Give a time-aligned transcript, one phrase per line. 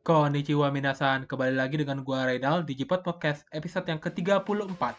[0.00, 4.96] Konnichiwa minasan, kembali lagi dengan gua Reynal di Jipot Podcast episode yang ke-34.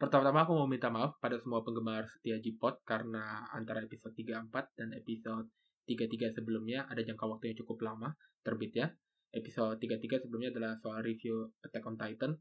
[0.00, 4.48] Pertama-tama aku mau minta maaf pada semua penggemar setia Jipot karena antara episode 34
[4.80, 5.52] dan episode
[5.88, 8.12] 33 sebelumnya ada jangka waktu yang cukup lama
[8.44, 8.92] terbit ya.
[9.32, 12.32] Episode 33 sebelumnya adalah soal review Attack on Titan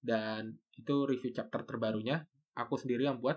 [0.00, 2.24] dan itu review chapter terbarunya.
[2.56, 3.36] Aku sendiri yang buat.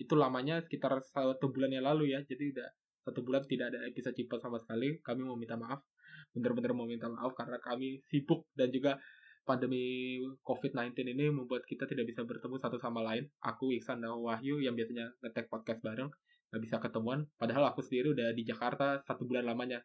[0.00, 2.24] Itu lamanya sekitar satu bulan yang lalu ya.
[2.24, 2.68] Jadi udah
[3.04, 4.96] satu bulan tidak ada episode Jipot sama sekali.
[5.04, 5.84] Kami mau minta maaf.
[6.32, 8.96] Bener-bener mau minta maaf karena kami sibuk dan juga
[9.44, 13.28] pandemi COVID-19 ini membuat kita tidak bisa bertemu satu sama lain.
[13.44, 16.08] Aku, Iksan, dan Wahyu yang biasanya ngetek podcast bareng,
[16.54, 17.26] nggak bisa ketemuan.
[17.34, 19.82] Padahal aku sendiri udah di Jakarta satu bulan lamanya.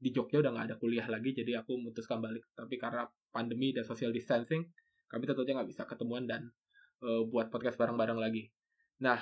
[0.00, 2.48] Di Jogja udah nggak ada kuliah lagi, jadi aku memutuskan balik.
[2.56, 4.64] Tapi karena pandemi dan social distancing,
[5.04, 6.48] kami tentunya nggak bisa ketemuan dan
[7.04, 8.48] uh, buat podcast bareng-bareng lagi.
[9.04, 9.20] Nah,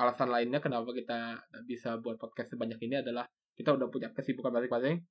[0.00, 5.04] alasan lainnya kenapa kita bisa buat podcast sebanyak ini adalah kita udah punya kesibukan masing-masing.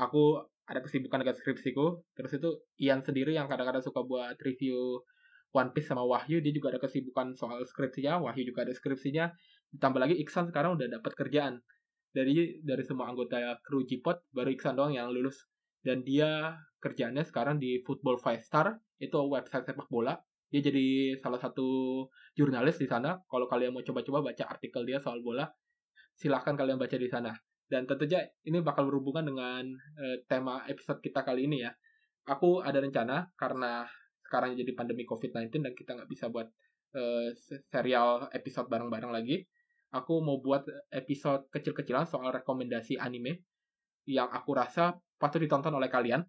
[0.00, 2.00] Aku ada kesibukan dengan skripsiku.
[2.14, 2.48] Terus itu
[2.80, 5.02] Ian sendiri yang kadang-kadang suka buat review
[5.50, 9.34] One Piece sama Wahyu, dia juga ada kesibukan soal skripsinya, Wahyu juga ada skripsinya.
[9.70, 11.62] Ditambah lagi Iksan sekarang udah dapat kerjaan.
[12.10, 15.46] Dari dari semua anggota kru Jipot, baru Iksan doang yang lulus.
[15.80, 20.18] Dan dia kerjaannya sekarang di Football Five Star, itu website sepak bola.
[20.50, 22.04] Dia jadi salah satu
[22.34, 23.16] jurnalis di sana.
[23.30, 25.46] Kalau kalian mau coba-coba baca artikel dia soal bola,
[26.18, 27.30] silahkan kalian baca di sana.
[27.70, 29.62] Dan tentunya ini bakal berhubungan dengan
[29.94, 31.70] uh, tema episode kita kali ini ya.
[32.26, 33.86] Aku ada rencana karena
[34.26, 36.50] sekarang jadi pandemi COVID-19 dan kita nggak bisa buat
[36.98, 37.30] uh,
[37.70, 39.46] serial episode bareng-bareng lagi.
[39.90, 40.62] Aku mau buat
[40.94, 43.42] episode kecil-kecilan soal rekomendasi anime
[44.06, 46.22] yang aku rasa patut ditonton oleh kalian,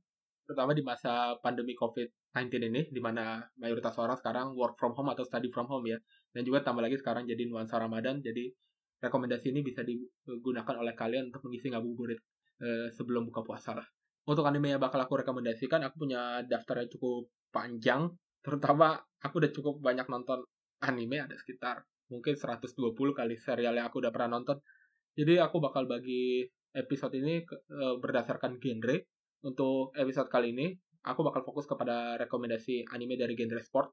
[0.50, 5.22] terutama di masa pandemi COVID-19 ini, di mana mayoritas orang sekarang work from home atau
[5.22, 6.02] study from home ya.
[6.34, 8.50] Dan juga tambah lagi sekarang jadi nuansa Ramadan, jadi
[8.98, 12.18] rekomendasi ini bisa digunakan oleh kalian untuk mengisi ngabuburit
[12.66, 13.86] eh, sebelum buka puasa lah.
[14.26, 18.10] Untuk anime yang bakal aku rekomendasikan, aku punya daftar yang cukup panjang,
[18.42, 20.42] terutama aku udah cukup banyak nonton
[20.82, 24.60] anime, ada sekitar mungkin 120 kali serial yang aku udah pernah nonton.
[25.16, 26.46] Jadi aku bakal bagi
[26.76, 28.96] episode ini ke, e, berdasarkan genre.
[29.42, 30.76] Untuk episode kali ini,
[31.08, 33.90] aku bakal fokus kepada rekomendasi anime dari genre sport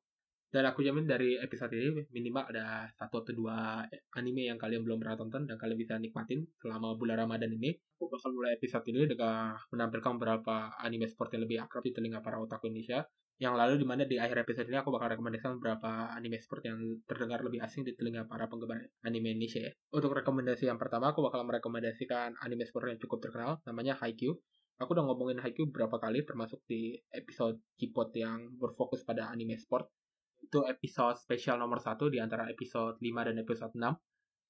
[0.49, 3.85] dan aku jamin dari episode ini minimal ada satu atau dua
[4.17, 7.77] anime yang kalian belum pernah tonton dan kalian bisa nikmatin selama bulan Ramadan ini.
[8.01, 12.25] Aku bakal mulai episode ini dengan menampilkan beberapa anime sport yang lebih akrab di telinga
[12.25, 13.05] para otaku Indonesia.
[13.39, 16.79] Yang lalu di mana di akhir episode ini aku bakal rekomendasikan beberapa anime sport yang
[17.07, 19.73] terdengar lebih asing di telinga para penggemar anime Indonesia ya.
[19.95, 24.35] Untuk rekomendasi yang pertama aku bakal merekomendasikan anime sport yang cukup terkenal namanya Haikyuu.
[24.83, 29.87] Aku udah ngomongin Haikyuu beberapa kali termasuk di episode Kipot yang berfokus pada anime sport
[30.43, 33.87] itu episode spesial nomor satu di antara episode 5 dan episode 6.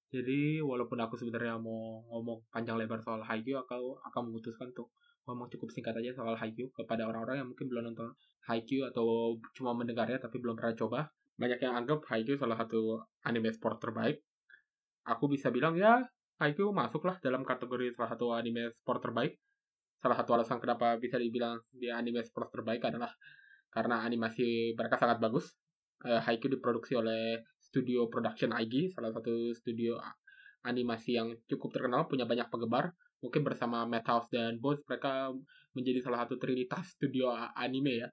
[0.09, 4.97] Jadi walaupun aku sebenarnya mau ngomong panjang lebar soal Haikyuu, aku akan memutuskan untuk
[5.29, 8.17] ngomong cukup singkat aja soal Haikyuu kepada orang-orang yang mungkin belum nonton
[8.49, 11.01] Haikyuu atau cuma mendengarnya tapi belum pernah coba.
[11.37, 14.25] Banyak yang anggap Haikyuu salah satu anime sport terbaik.
[15.05, 16.01] Aku bisa bilang ya
[16.41, 19.37] Haikyuu masuklah dalam kategori salah satu anime sport terbaik.
[20.01, 23.13] Salah satu alasan kenapa bisa dibilang dia anime sport terbaik adalah
[23.69, 25.53] karena animasi mereka sangat bagus
[26.07, 29.99] uh, diproduksi oleh studio production IG, salah satu studio
[30.67, 32.95] animasi yang cukup terkenal, punya banyak penggemar.
[33.19, 35.35] Mungkin bersama Madhouse dan Bones, mereka
[35.75, 38.09] menjadi salah satu trinitas studio anime ya.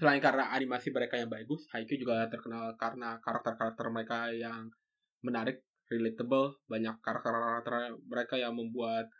[0.00, 4.72] Selain karena animasi mereka yang bagus, Haikyuu juga terkenal karena karakter-karakter mereka yang
[5.20, 5.60] menarik,
[5.92, 9.12] relatable, banyak karakter-karakter mereka yang membuat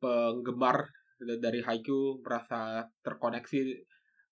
[0.00, 0.88] penggemar
[1.20, 3.76] dari Haikyuu merasa terkoneksi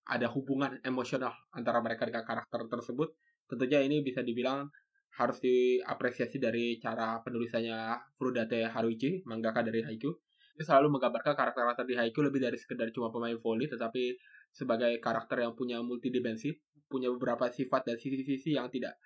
[0.09, 3.13] ada hubungan emosional antara mereka dengan karakter tersebut.
[3.45, 4.65] Tentunya ini bisa dibilang
[5.21, 10.30] harus diapresiasi dari cara penulisannya Furudate Haruichi, mangaka dari Haikyuu.
[10.57, 14.15] Dia selalu menggambarkan karakter-karakter di Haikyuu lebih dari sekedar cuma pemain volley, tetapi
[14.51, 16.51] sebagai karakter yang punya multidimensi,
[16.91, 18.99] punya beberapa sifat dan sisi-sisi yang tidak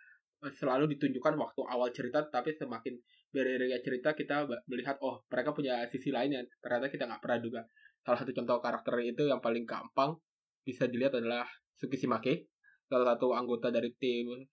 [0.53, 2.97] selalu ditunjukkan waktu awal cerita, tapi semakin
[3.33, 7.62] beriringnya cerita kita melihat oh mereka punya sisi lain yang ternyata kita nggak pernah duga.
[8.06, 10.13] Salah satu contoh karakter itu yang paling gampang
[10.62, 11.45] bisa dilihat adalah
[11.75, 12.48] Tsukishimake,
[12.88, 14.45] salah satu anggota dari tim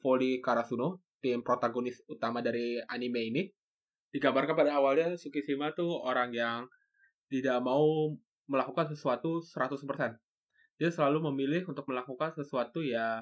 [0.00, 3.42] Volley Karasuno, tim protagonis utama dari anime ini.
[4.14, 6.64] Digambarkan pada awalnya Tsukishima tuh orang yang
[7.28, 8.16] tidak mau
[8.48, 9.84] melakukan sesuatu 100%.
[10.80, 13.20] Dia selalu memilih untuk melakukan sesuatu ya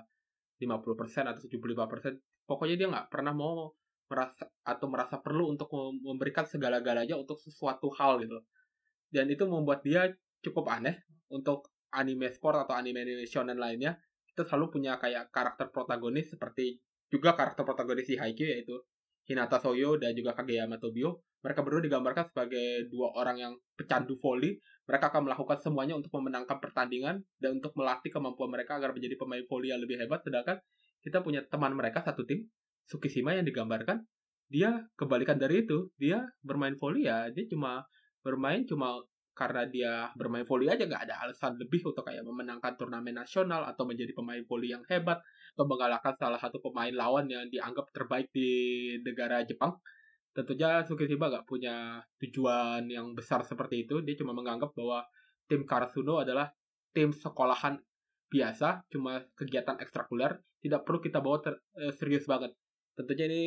[0.63, 2.47] 50% atau 75%.
[2.47, 3.75] Pokoknya dia nggak pernah mau
[4.07, 5.67] merasa atau merasa perlu untuk
[6.03, 8.39] memberikan segala-galanya untuk sesuatu hal gitu
[9.11, 10.11] dan itu membuat dia
[10.43, 13.99] cukup aneh untuk anime sport atau anime shonen lainnya
[14.31, 16.79] itu selalu punya kayak karakter protagonis seperti
[17.11, 18.77] juga karakter protagonis di Haikyuu yaitu
[19.27, 24.59] Hinata Soyo dan juga Kageyama Tobio mereka berdua digambarkan sebagai dua orang yang pecandu volley
[24.87, 29.43] mereka akan melakukan semuanya untuk memenangkan pertandingan dan untuk melatih kemampuan mereka agar menjadi pemain
[29.51, 30.23] volley yang lebih hebat.
[30.23, 30.63] Sedangkan
[31.03, 32.47] kita punya teman mereka satu tim
[32.87, 34.07] Sukishima yang digambarkan
[34.47, 35.91] dia kebalikan dari itu.
[35.99, 37.83] Dia bermain volley ya dia cuma
[38.23, 39.03] bermain cuma
[39.37, 43.85] karena dia bermain volley aja nggak ada alasan lebih untuk kayak memenangkan turnamen nasional atau
[43.85, 45.21] menjadi pemain volley yang hebat
[45.53, 48.49] atau mengalahkan salah satu pemain lawan yang dianggap terbaik di
[49.05, 49.77] negara Jepang.
[50.33, 54.01] Tentunya Sukishima nggak punya tujuan yang besar seperti itu.
[54.01, 55.05] Dia cuma menganggap bahwa
[55.45, 56.49] tim Karasuno adalah
[56.97, 57.77] tim sekolahan
[58.27, 61.45] biasa cuma kegiatan ekstrakuler tidak perlu kita bawa
[61.77, 62.57] eh, serius banget.
[62.97, 63.43] Tentunya ini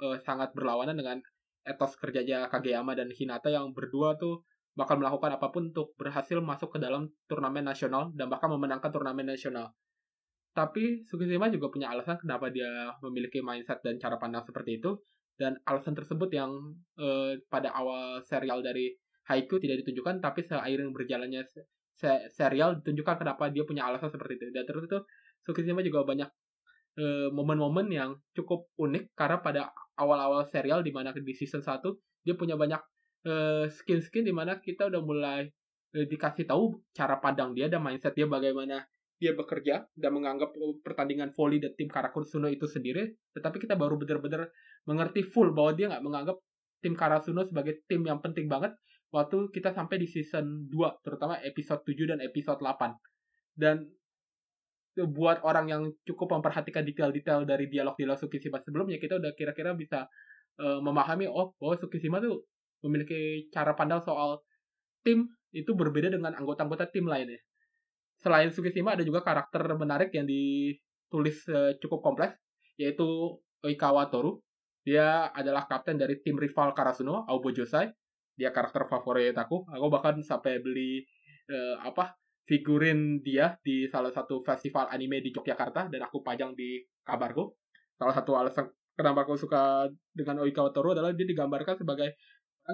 [0.00, 1.20] uh, sangat berlawanan dengan
[1.62, 4.42] etos kerjanya Kageyama dan Hinata yang berdua tuh
[4.80, 9.28] bakal melakukan apa pun untuk berhasil masuk ke dalam turnamen nasional dan bahkan memenangkan turnamen
[9.28, 9.76] nasional.
[10.56, 14.96] Tapi Sukishima juga punya alasan kenapa dia memiliki mindset dan cara pandang seperti itu
[15.36, 16.50] dan alasan tersebut yang
[16.96, 18.96] uh, pada awal serial dari
[19.28, 21.44] Haiku tidak ditunjukkan tapi seiring berjalannya
[21.94, 24.98] se serial ditunjukkan kenapa dia punya alasan seperti itu dan terus itu
[25.44, 26.26] Sukishima juga banyak
[26.98, 29.62] Eh, momen-momen uh, yang cukup unik karena pada
[29.94, 31.80] awal-awal serial di mana di season 1
[32.26, 32.76] dia punya banyak
[33.68, 35.44] skin-skin di mana kita udah mulai
[35.96, 38.84] uh, dikasih tahu cara pandang dia dan mindset dia bagaimana
[39.20, 43.20] dia bekerja dan menganggap pertandingan volley dan tim Karasuno itu sendiri.
[43.36, 44.48] Tetapi kita baru benar-benar
[44.88, 46.40] mengerti full bahwa dia nggak menganggap
[46.80, 48.72] tim Karasuno sebagai tim yang penting banget
[49.12, 52.96] waktu kita sampai di season 2 terutama episode 7 dan episode 8
[53.58, 53.84] dan
[54.96, 60.06] buat orang yang cukup memperhatikan detail-detail dari dialog-dialog Sukishima sebelumnya kita udah kira-kira bisa
[60.58, 62.42] uh, memahami oh bahwa Sukishima tuh
[62.84, 64.40] memiliki cara pandang soal
[65.04, 67.40] tim itu berbeda dengan anggota-anggota tim lainnya.
[68.20, 72.36] Selain Sukishima ada juga karakter menarik yang ditulis uh, cukup kompleks
[72.76, 74.40] yaitu Oikawa Toru.
[74.80, 77.88] Dia adalah kapten dari tim rival Karasuno, Aobo Josai.
[78.36, 79.68] Dia karakter favorit aku.
[79.68, 81.04] Aku bahkan sampai beli
[81.52, 82.16] uh, apa
[82.48, 87.52] figurin dia di salah satu festival anime di Yogyakarta dan aku pajang di kabarku.
[88.00, 88.66] Salah satu alasan
[88.96, 92.16] kenapa aku suka dengan Oikawa Toru adalah dia digambarkan sebagai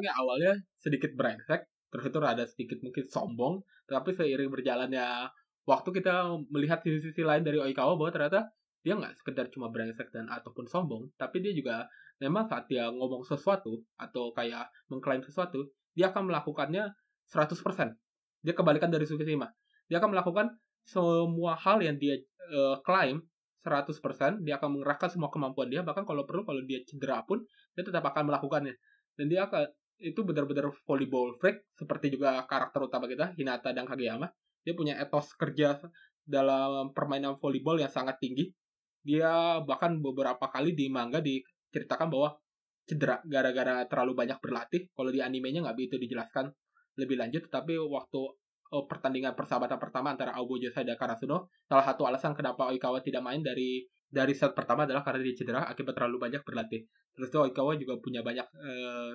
[0.03, 5.31] yang awalnya sedikit brengsek, terus itu rada sedikit mungkin sombong, tapi seiring berjalannya
[5.67, 8.51] waktu kita melihat sisi-sisi lain dari Oikawa bahwa ternyata
[8.83, 11.87] dia nggak sekedar cuma brengsek dan ataupun sombong, tapi dia juga
[12.23, 16.91] memang saat dia ngomong sesuatu atau kayak mengklaim sesuatu, dia akan melakukannya
[17.29, 17.57] 100%.
[18.47, 19.51] Dia kebalikan dari Sukishima
[19.91, 20.47] dia akan melakukan
[20.87, 22.19] semua hal yang dia
[22.51, 23.23] uh, klaim
[23.67, 27.43] 100%, dia akan mengerahkan semua kemampuan dia, bahkan kalau perlu kalau dia cedera pun,
[27.75, 28.79] dia tetap akan melakukannya.
[29.19, 29.67] Dan dia akan,
[30.01, 34.29] itu benar-benar volleyball freak, seperti juga karakter utama kita, Hinata dan Kageyama.
[34.67, 35.81] Dia punya etos kerja
[36.27, 38.51] dalam permainan volleyball yang sangat tinggi.
[39.07, 42.35] Dia bahkan beberapa kali di manga diceritakan bahwa
[42.87, 44.91] cedera gara-gara terlalu banyak berlatih.
[44.91, 46.51] Kalau di animenya nggak begitu dijelaskan
[46.99, 48.21] lebih lanjut, tetapi waktu
[48.73, 51.51] uh, pertandingan persahabatan pertama antara Aobo Josai dan Karasuno.
[51.71, 55.61] Salah satu alasan kenapa Oikawa tidak main dari dari set pertama adalah karena dia cedera
[55.67, 56.87] akibat terlalu banyak berlatih.
[57.15, 59.15] Terus itu Oikawa juga punya banyak uh,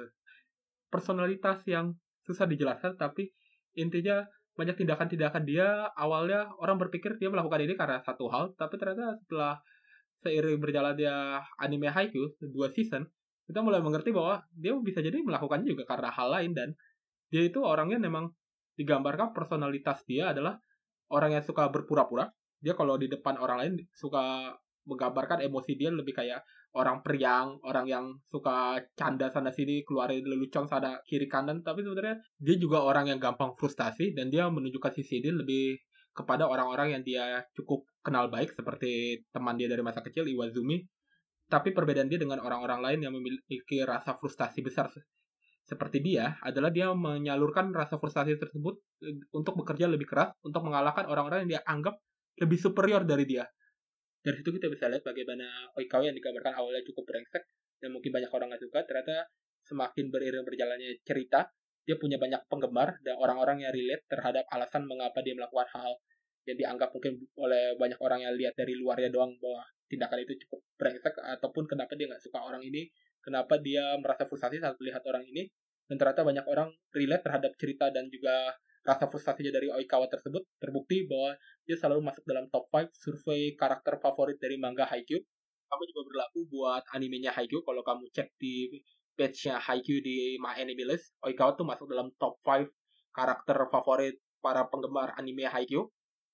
[0.91, 1.95] personalitas yang
[2.27, 3.31] susah dijelaskan, tapi
[3.73, 4.21] intinya
[4.53, 9.57] banyak tindakan-tindakan dia awalnya orang berpikir dia melakukan ini karena satu hal, tapi ternyata setelah
[10.21, 13.07] seiring berjalan dia anime Haikyuu dua season,
[13.47, 16.69] kita mulai mengerti bahwa dia bisa jadi melakukannya juga karena hal lain dan
[17.31, 18.29] dia itu orangnya memang
[18.75, 20.59] digambarkan personalitas dia adalah
[21.11, 22.27] orang yang suka berpura-pura.
[22.61, 24.53] Dia kalau di depan orang lain suka
[24.85, 30.67] menggambarkan emosi dia lebih kayak orang periang, orang yang suka canda sana sini, keluarin lelucon
[30.67, 35.19] sana kiri kanan, tapi sebenarnya dia juga orang yang gampang frustasi dan dia menunjukkan sisi
[35.19, 35.75] dia lebih
[36.11, 40.83] kepada orang-orang yang dia cukup kenal baik seperti teman dia dari masa kecil Iwazumi.
[41.51, 44.87] Tapi perbedaan dia dengan orang-orang lain yang memiliki rasa frustasi besar
[45.71, 48.75] seperti dia adalah dia menyalurkan rasa frustasi tersebut
[49.05, 51.95] eh, untuk bekerja lebih keras untuk mengalahkan orang-orang yang dia anggap
[52.41, 53.45] lebih superior dari dia.
[54.21, 57.41] Dari situ kita bisa lihat bagaimana Oikawa yang digambarkan awalnya cukup brengsek
[57.81, 59.25] dan mungkin banyak orang nggak suka, ternyata
[59.65, 61.49] semakin beriring berjalannya cerita,
[61.81, 65.97] dia punya banyak penggemar dan orang-orang yang relate terhadap alasan mengapa dia melakukan hal
[66.45, 70.61] yang dianggap mungkin oleh banyak orang yang lihat dari luarnya doang bahwa tindakan itu cukup
[70.77, 72.89] brengsek ataupun kenapa dia nggak suka orang ini,
[73.25, 75.49] kenapa dia merasa frustasi saat melihat orang ini
[75.89, 81.05] dan ternyata banyak orang relate terhadap cerita dan juga rasa frustasinya dari Oikawa tersebut terbukti
[81.05, 85.21] bahwa dia selalu masuk dalam top 5 survei karakter favorit dari manga Haikyuu
[85.71, 87.63] sama juga berlaku buat animenya Haikyuu.
[87.63, 88.67] Kalau kamu cek di
[89.15, 92.67] page-nya Haikyuu di My Anime List, Oikawa tuh masuk dalam top 5
[93.15, 95.87] karakter favorit para penggemar anime Haikyuu.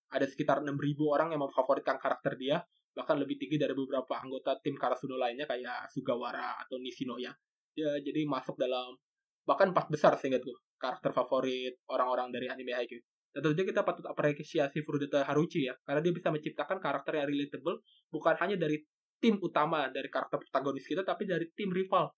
[0.10, 0.74] Ada sekitar 6.000
[1.06, 2.63] orang yang memfavoritkan karakter dia,
[2.96, 7.36] bahkan lebih tinggi dari beberapa anggota tim Karasuno lainnya kayak Sugawara atau Nishinoya.
[7.77, 8.96] Ya, jadi masuk dalam
[9.44, 13.03] bahkan empat besar sehingga tuh karakter favorit orang-orang dari anime Haikyuu.
[13.34, 17.86] Dan tentunya kita patut apresiasi Furudata Haruchi ya, karena dia bisa menciptakan karakter yang relatable
[18.10, 18.81] bukan hanya dari
[19.17, 22.10] tim utama dari karakter protagonis kita, tapi dari tim rival.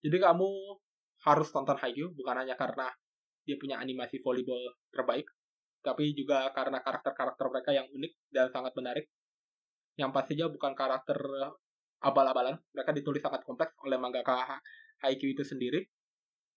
[0.00, 0.48] Jadi kamu
[1.28, 2.88] harus tonton Haikyuu bukan hanya karena
[3.42, 4.60] dia punya animasi volleyball
[4.94, 5.26] terbaik,
[5.82, 9.06] tapi juga karena karakter-karakter mereka yang unik dan sangat menarik.
[9.98, 11.18] Yang pastinya bukan karakter
[12.02, 14.58] abal-abalan, mereka ditulis sangat kompleks oleh mangaka
[15.02, 15.84] Haikyuu itu sendiri.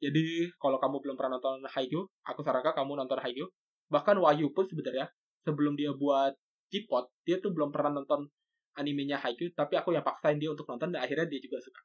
[0.04, 3.48] Jadi kalau kamu belum pernah nonton Haikyuu, aku sarankan kamu nonton Haikyuu.
[3.88, 5.08] Bahkan Wahyu pun sebenarnya
[5.46, 6.36] sebelum dia buat
[6.74, 8.28] J-Pot, dia tuh belum pernah nonton
[8.76, 11.80] animenya Haikyuu, tapi aku yang paksain dia untuk nonton dan akhirnya dia juga suka.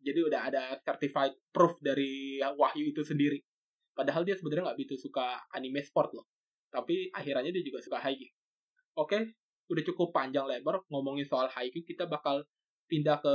[0.00, 3.42] Jadi udah ada certified proof dari Wahyu itu sendiri.
[3.92, 6.24] Padahal dia sebenarnya nggak begitu suka anime sport loh.
[6.70, 8.32] Tapi akhirnya dia juga suka Haikyuu.
[8.96, 9.36] Oke,
[9.68, 11.84] udah cukup panjang lebar ngomongin soal Haikyuu.
[11.84, 12.46] Kita bakal
[12.86, 13.34] pindah ke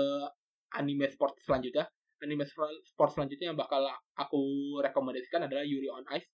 [0.74, 1.86] anime sport selanjutnya.
[2.24, 3.84] Anime sport selanjutnya yang bakal
[4.16, 4.42] aku
[4.80, 6.32] rekomendasikan adalah Yuri on Ice.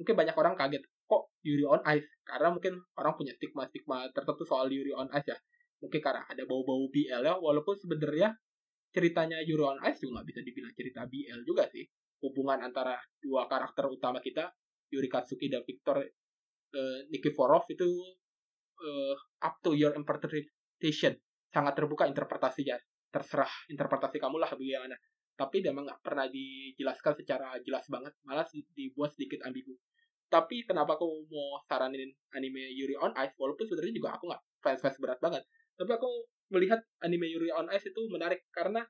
[0.00, 2.08] Mungkin banyak orang kaget, kok Yuri on Ice?
[2.24, 5.38] Karena mungkin orang punya stigma-stigma tertentu soal Yuri on Ice ya.
[5.84, 8.34] Mungkin karena ada bau-bau BL ya, walaupun sebenarnya
[8.94, 11.84] ceritanya Yuri on Ice juga bisa dibilang cerita BL juga sih
[12.24, 14.50] hubungan antara dua karakter utama kita
[14.90, 17.86] Yuri Katsuki dan Victor uh, Nikiforov itu
[18.82, 21.14] uh, up to your interpretation
[21.48, 22.76] sangat terbuka interpretasinya
[23.08, 24.96] terserah interpretasi kamu lah bagaimana
[25.38, 29.72] tapi memang nggak pernah dijelaskan secara jelas banget malah dibuat sedikit ambigu
[30.28, 34.80] tapi kenapa aku mau saranin anime Yuri on Ice walaupun sebenarnya juga aku nggak fans
[34.82, 35.46] fans berat banget
[35.78, 38.82] tapi aku melihat anime Yuri on Ice itu menarik karena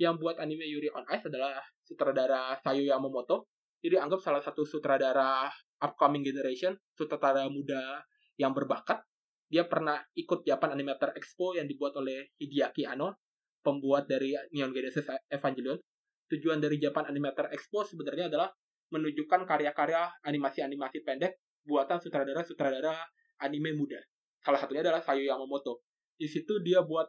[0.00, 3.46] yang buat anime Yuri on Ice adalah sutradara Sayu Yamamoto.
[3.82, 5.50] Jadi anggap salah satu sutradara
[5.82, 8.02] upcoming generation, sutradara muda
[8.38, 9.02] yang berbakat.
[9.46, 13.20] Dia pernah ikut Japan Animator Expo yang dibuat oleh Hideaki Anno,
[13.60, 15.76] pembuat dari Neon Genesis Evangelion.
[16.32, 18.48] Tujuan dari Japan Animator Expo sebenarnya adalah
[18.92, 22.96] menunjukkan karya-karya animasi-animasi pendek buatan sutradara-sutradara
[23.44, 24.00] anime muda.
[24.40, 25.84] Salah satunya adalah Sayu Yamamoto.
[26.16, 27.08] Di situ dia buat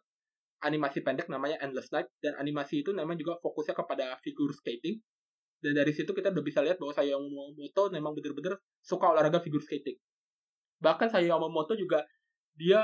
[0.64, 5.04] animasi pendek namanya Endless Night dan animasi itu memang juga fokusnya kepada figure skating
[5.60, 9.64] dan dari situ kita udah bisa lihat bahwa saya Yamamoto memang benar-benar suka olahraga figure
[9.64, 10.00] skating
[10.80, 12.08] bahkan saya Yamamoto juga
[12.56, 12.80] dia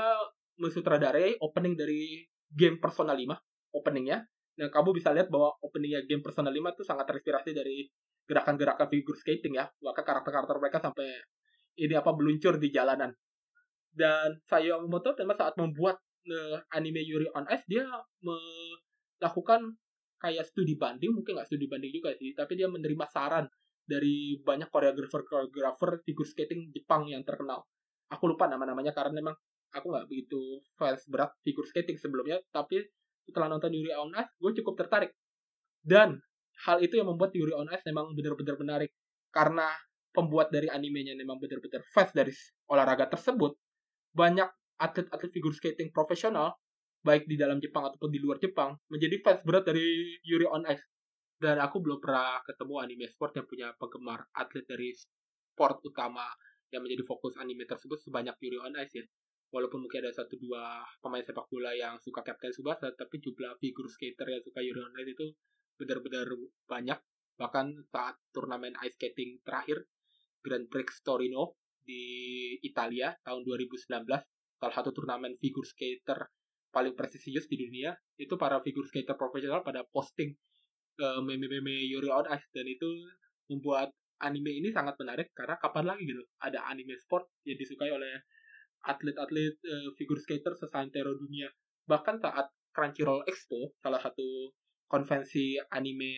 [0.60, 3.32] mensutradarai opening dari game Persona 5
[3.80, 4.28] openingnya
[4.60, 7.88] dan kamu bisa lihat bahwa openingnya game Persona 5 itu sangat terinspirasi dari
[8.28, 9.64] gerakan-gerakan figure skating ya.
[9.64, 11.08] Bahkan karakter-karakter mereka sampai
[11.80, 13.08] ini apa meluncur di jalanan.
[13.88, 15.96] Dan saya Yamamoto memang saat membuat
[16.28, 17.88] uh, anime Yuri on Ice dia
[18.20, 19.80] melakukan
[20.20, 23.48] kayak studi banding mungkin nggak studi banding juga sih tapi dia menerima saran
[23.88, 27.64] dari banyak koreografer koreografer figure skating Jepang yang terkenal.
[28.12, 29.32] Aku lupa nama-namanya karena memang
[29.72, 32.84] aku nggak begitu fans berat figure skating sebelumnya tapi
[33.30, 35.14] setelah nonton Yuri on Ice gue cukup tertarik.
[35.80, 36.18] Dan
[36.66, 38.90] hal itu yang membuat Yuri on Ice memang benar-benar menarik.
[39.30, 39.70] Karena
[40.10, 42.34] pembuat dari animenya memang benar-benar fans dari
[42.66, 43.54] olahraga tersebut.
[44.10, 44.50] Banyak
[44.82, 46.58] atlet-atlet figure skating profesional
[47.00, 50.84] baik di dalam Jepang ataupun di luar Jepang menjadi fans berat dari Yuri on Ice.
[51.40, 56.28] Dan aku belum pernah ketemu anime sport yang punya penggemar atlet dari sport utama
[56.68, 59.04] yang menjadi fokus anime tersebut sebanyak Yuri on Ice ya
[59.50, 63.90] walaupun mungkin ada satu dua pemain sepak bola yang suka Captain Subasa tapi jumlah figure
[63.90, 65.26] skater yang suka on Ice itu
[65.74, 66.26] benar-benar
[66.70, 66.98] banyak.
[67.40, 69.88] Bahkan saat turnamen ice skating terakhir
[70.44, 72.04] Grand Prix Torino di
[72.60, 74.06] Italia tahun 2019
[74.60, 76.28] salah satu turnamen figure skater
[76.70, 80.30] paling prestisius di dunia itu para figure skater profesional pada posting
[81.00, 82.46] uh, meme-meme Yuri on Ice.
[82.54, 82.86] Dan itu
[83.50, 83.90] membuat
[84.20, 88.20] anime ini sangat menarik karena kapan lagi gitu ada anime sport yang disukai oleh
[88.86, 91.48] atlet-atlet uh, figure skater sesantero dunia
[91.84, 94.54] bahkan saat Crunchyroll Expo salah satu
[94.86, 96.12] konvensi anime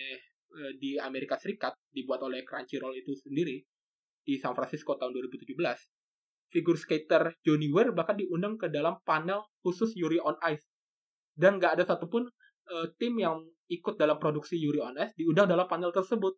[0.53, 3.59] uh, di Amerika Serikat dibuat oleh Crunchyroll itu sendiri
[4.23, 5.59] di San Francisco tahun 2017
[6.53, 10.69] figur skater Johnny Ware bahkan diundang ke dalam panel khusus Yuri on Ice.
[11.33, 12.29] Dan nggak ada satupun
[12.69, 13.41] uh, tim yang
[13.73, 16.37] ikut dalam produksi Yuri on Ice diundang dalam panel tersebut.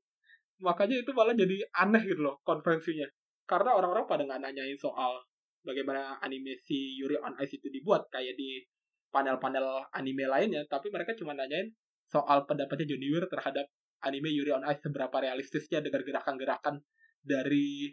[0.63, 3.11] Makanya itu malah jadi aneh gitu loh konferensinya.
[3.45, 5.19] Karena orang-orang pada nggak nanyain soal
[5.65, 8.61] bagaimana animasi Yuri on Ice itu dibuat kayak di
[9.09, 11.73] panel-panel anime lainnya, tapi mereka cuma nanyain
[12.07, 13.67] soal pendapatnya Weir terhadap
[14.05, 16.85] anime Yuri on Ice seberapa realistisnya dengan gerakan-gerakan
[17.25, 17.89] dari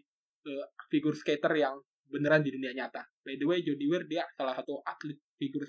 [0.45, 1.79] uh, figur skater yang
[2.11, 3.07] beneran di dunia nyata.
[3.23, 5.63] By the way, Jody Weir dia salah satu atlet figur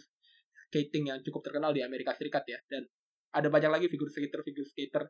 [0.72, 2.88] skating yang cukup terkenal di Amerika Serikat ya dan
[3.32, 5.04] ada banyak lagi figur skater figur skater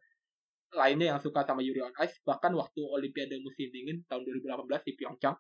[0.75, 4.92] lainnya yang suka sama Yuri on Ice bahkan waktu Olimpiade musim dingin tahun 2018 di
[4.99, 5.37] Pyeongchang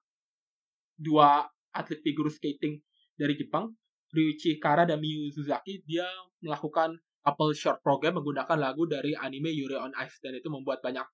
[1.02, 1.42] dua
[1.74, 2.78] atlet figur skating
[3.18, 3.74] dari Jepang
[4.12, 6.06] Ryuichi Kara dan Miyu Suzaki dia
[6.44, 11.06] melakukan Apple Short Program menggunakan lagu dari anime Yuri on Ice dan itu membuat banyak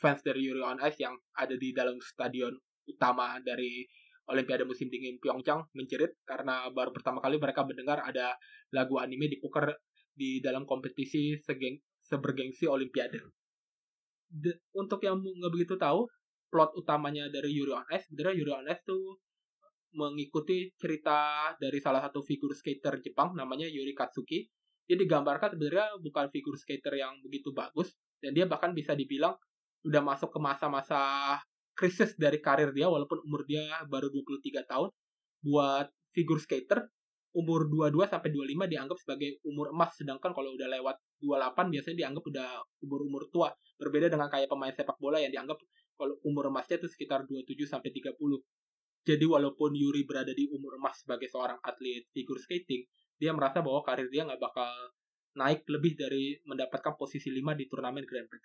[0.00, 2.52] fans dari Yuri on Ice yang ada di dalam stadion
[2.88, 3.86] utama dari
[4.30, 8.34] Olimpiade musim dingin Pyeongchang menjerit karena baru pertama kali mereka mendengar ada
[8.70, 9.74] lagu anime dipuker
[10.14, 13.18] di dalam kompetisi segeng, sebergengsi Olimpiade.
[14.30, 16.06] De, untuk yang nggak begitu tahu,
[16.50, 19.18] plot utamanya dari Yuri on Ice, sebenarnya Yuri on Ice tuh
[19.94, 24.46] mengikuti cerita dari salah satu figur skater Jepang namanya Yuri Katsuki.
[24.86, 29.34] Dia digambarkan sebenarnya bukan figur skater yang begitu bagus dan dia bahkan bisa dibilang
[29.86, 31.00] udah masuk ke masa-masa
[31.72, 34.90] krisis dari karir dia walaupun umur dia baru 23 tahun.
[35.40, 36.84] Buat figur skater
[37.30, 42.24] umur 22 sampai 25 dianggap sebagai umur emas sedangkan kalau udah lewat 28 biasanya dianggap
[42.26, 42.48] udah
[42.82, 43.54] umur-umur tua.
[43.78, 45.56] Berbeda dengan kayak pemain sepak bola yang dianggap
[45.94, 48.18] kalau umur emasnya itu sekitar 27 sampai 30.
[49.00, 52.84] Jadi walaupun Yuri berada di umur emas sebagai seorang atlet figur skating,
[53.16, 54.68] dia merasa bahwa karir dia nggak bakal
[55.36, 58.44] naik lebih dari mendapatkan posisi 5 di turnamen Grand Prix.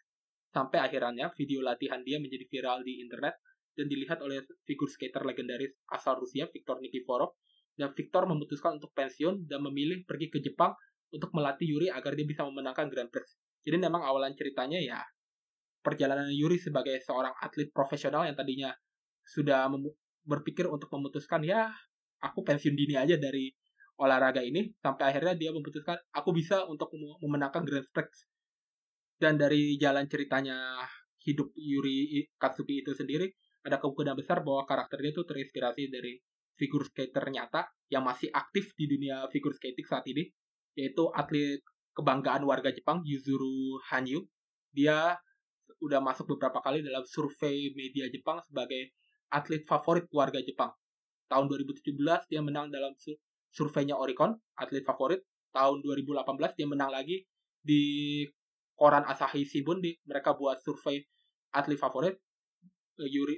[0.54, 3.36] Sampai akhirnya video latihan dia menjadi viral di internet
[3.76, 7.36] dan dilihat oleh figur skater legendaris asal Rusia Viktor Nikiforov
[7.76, 10.72] dan Victor memutuskan untuk pensiun dan memilih pergi ke Jepang
[11.12, 13.28] untuk melatih Yuri agar dia bisa memenangkan Grand Prix.
[13.68, 15.04] Jadi memang awalan ceritanya ya
[15.84, 18.72] perjalanan Yuri sebagai seorang atlet profesional yang tadinya
[19.26, 19.68] sudah
[20.26, 21.70] berpikir untuk memutuskan ya
[22.22, 23.54] aku pensiun dini aja dari
[23.96, 26.92] olahraga ini sampai akhirnya dia memutuskan aku bisa untuk
[27.24, 28.12] memenangkan Grand Prix.
[29.16, 30.84] Dan dari jalan ceritanya
[31.24, 33.32] hidup Yuri Katsuki itu sendiri
[33.64, 36.20] ada kemungkinan besar bahwa karakternya itu terinspirasi dari
[36.60, 40.28] figur skater nyata yang masih aktif di dunia figur skating saat ini
[40.76, 41.64] yaitu atlet
[41.96, 44.28] kebanggaan warga Jepang Yuzuru Hanyu.
[44.76, 45.16] Dia
[45.80, 48.92] udah masuk beberapa kali dalam survei media Jepang sebagai
[49.32, 50.74] atlet favorit warga Jepang.
[51.26, 51.96] Tahun 2017
[52.30, 52.94] dia menang dalam
[53.50, 55.24] surveinya Oricon, atlet favorit.
[55.56, 57.24] Tahun 2018 dia menang lagi
[57.64, 58.22] di
[58.76, 61.02] koran Asahi Shimbun di mereka buat survei
[61.56, 62.20] atlet favorit.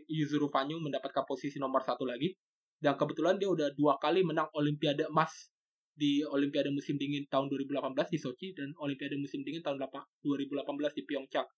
[0.10, 2.34] Yuzuru Fanyu mendapatkan posisi nomor satu lagi.
[2.78, 5.50] Dan kebetulan dia udah dua kali menang Olimpiade emas
[5.98, 10.62] di Olimpiade musim dingin tahun 2018 di Sochi dan Olimpiade musim dingin tahun 2018
[10.94, 11.50] di Pyeongchang.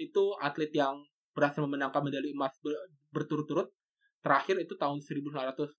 [0.00, 1.04] Itu atlet yang
[1.34, 2.54] berhasil memenangkan medali emas
[3.10, 3.68] berturut-turut.
[4.24, 5.76] Terakhir itu tahun 1956.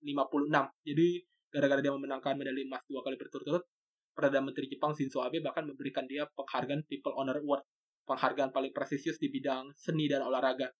[0.86, 1.08] Jadi
[1.50, 3.64] gara-gara dia memenangkan medali emas dua kali berturut-turut,
[4.12, 7.64] Perdana Menteri Jepang Shinzo Abe bahkan memberikan dia penghargaan People Honor Award,
[8.06, 10.70] penghargaan paling prestisius di bidang seni dan olahraga.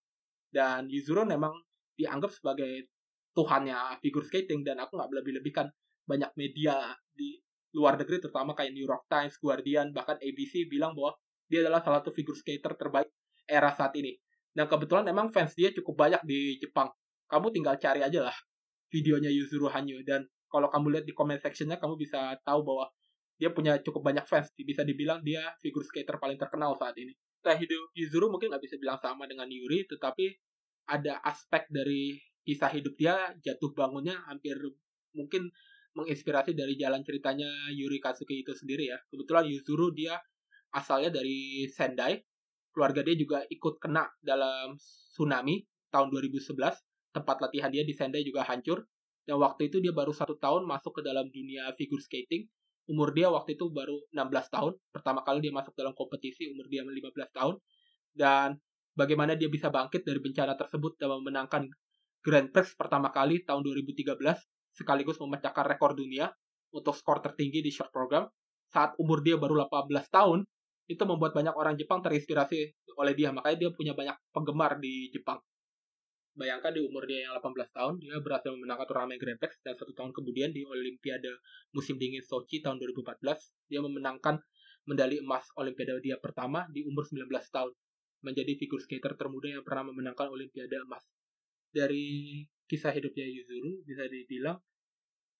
[0.46, 1.52] Dan Yuzuru memang
[1.96, 2.92] dianggap sebagai
[3.36, 5.68] tuhannya figur skating dan aku nggak lebih-lebihkan
[6.08, 7.36] banyak media di
[7.76, 11.12] luar negeri terutama kayak New York Times, Guardian, bahkan ABC bilang bahwa
[11.44, 13.12] dia adalah salah satu figur skater terbaik
[13.44, 14.16] era saat ini.
[14.56, 16.88] Dan kebetulan memang fans dia cukup banyak di Jepang.
[17.28, 18.36] Kamu tinggal cari aja lah
[18.88, 20.00] videonya Yuzuru Hanyu.
[20.00, 22.88] Dan kalau kamu lihat di comment sectionnya, kamu bisa tahu bahwa
[23.36, 24.48] dia punya cukup banyak fans.
[24.56, 27.12] Bisa dibilang dia figur skater paling terkenal saat ini.
[27.46, 30.34] Hidup Yuzuru mungkin nggak bisa bilang sama dengan Yuri, tetapi
[30.90, 34.58] ada aspek dari kisah hidup dia, jatuh bangunnya hampir
[35.14, 35.54] mungkin
[35.94, 38.98] menginspirasi dari jalan ceritanya Yuri Katsuki itu sendiri ya.
[39.10, 40.18] Kebetulan Yuzuru dia
[40.74, 42.18] asalnya dari Sendai,
[42.76, 46.52] keluarga dia juga ikut kena dalam tsunami tahun 2011.
[47.16, 48.84] Tempat latihan dia di Sendai juga hancur.
[49.24, 52.44] Dan waktu itu dia baru satu tahun masuk ke dalam dunia figure skating.
[52.92, 54.76] Umur dia waktu itu baru 16 tahun.
[54.92, 57.56] Pertama kali dia masuk dalam kompetisi, umur dia 15 tahun.
[58.12, 58.60] Dan
[58.92, 61.64] bagaimana dia bisa bangkit dari bencana tersebut dan memenangkan
[62.26, 64.18] Grand Prix pertama kali tahun 2013
[64.74, 66.26] sekaligus memecahkan rekor dunia
[66.74, 68.26] untuk skor tertinggi di short program
[68.66, 70.42] saat umur dia baru 18 tahun
[70.86, 72.58] itu membuat banyak orang Jepang terinspirasi
[72.94, 73.34] oleh dia.
[73.34, 75.42] Makanya dia punya banyak penggemar di Jepang.
[76.36, 79.96] Bayangkan di umur dia yang 18 tahun dia berhasil memenangkan turnamen Grand Prix dan satu
[79.96, 81.32] tahun kemudian di Olimpiade
[81.72, 84.36] musim dingin Sochi tahun 2014 dia memenangkan
[84.84, 87.72] medali emas Olimpiade dia pertama di umur 19 tahun.
[88.20, 91.08] Menjadi figur skater termuda yang pernah memenangkan Olimpiade emas.
[91.72, 94.60] Dari kisah hidupnya Yuzuru bisa dibilang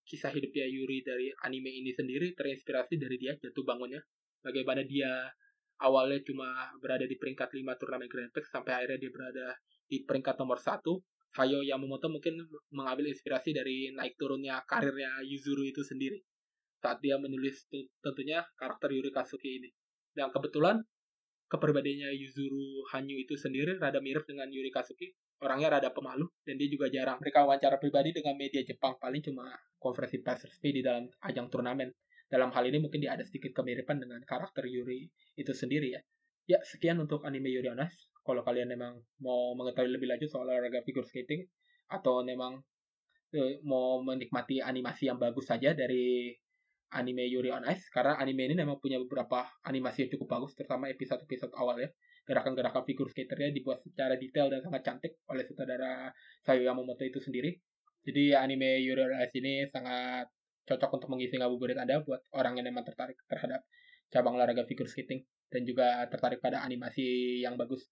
[0.07, 3.99] kisah hidupnya Yuri dari anime ini sendiri terinspirasi dari dia jatuh bangunnya
[4.47, 5.11] bagaimana dia
[5.83, 9.47] awalnya cuma berada di peringkat 5 turnamen Grand Prix sampai akhirnya dia berada
[9.91, 11.03] di peringkat nomor satu.
[11.37, 12.33] Hayo Yamamoto mungkin
[12.73, 16.17] mengambil inspirasi dari naik turunnya karirnya Yuzuru itu sendiri
[16.81, 17.69] saat dia menulis
[18.01, 19.69] tentunya karakter Yuri Katsuki ini.
[20.17, 20.81] Dan kebetulan
[21.53, 25.13] kepribadiannya Yuzuru Hanyu itu sendiri rada mirip dengan Yuri Katsuki.
[25.45, 29.45] Orangnya rada pemalu dan dia juga jarang mereka wawancara pribadi dengan media Jepang paling cuma
[29.77, 31.93] konferensi pers resmi di dalam ajang turnamen
[32.27, 35.07] dalam hal ini mungkin dia ada sedikit kemiripan dengan karakter Yuri
[35.39, 36.03] itu sendiri ya.
[36.47, 38.11] Ya, sekian untuk anime Yuri on Ice.
[38.23, 41.47] Kalau kalian memang mau mengetahui lebih lanjut soal olahraga figure skating
[41.87, 42.59] atau memang
[43.35, 46.35] eh, mau menikmati animasi yang bagus saja dari
[46.95, 50.87] anime Yuri on Ice karena anime ini memang punya beberapa animasi yang cukup bagus terutama
[50.87, 51.91] episode-episode awal ya
[52.27, 56.11] gerakan-gerakan figur skaternya dibuat secara detail dan sangat cantik oleh sutradara
[56.47, 57.59] Sayo Yamamoto itu sendiri
[58.07, 60.31] jadi anime Yuri on Ice ini sangat
[60.67, 63.63] cocok untuk mengisi ngabuburit Anda buat orang yang memang tertarik terhadap
[64.11, 67.87] cabang olahraga figure skating dan juga tertarik pada animasi yang bagus.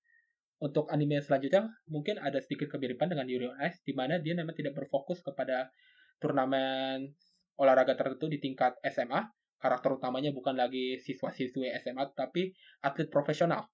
[0.58, 4.54] Untuk anime selanjutnya mungkin ada sedikit kemiripan dengan Yuri on Ice di mana dia memang
[4.54, 5.70] tidak berfokus kepada
[6.18, 7.14] turnamen
[7.58, 9.22] olahraga tertentu di tingkat SMA.
[9.58, 12.52] Karakter utamanya bukan lagi siswa-siswi SMA tapi
[12.84, 13.64] atlet profesional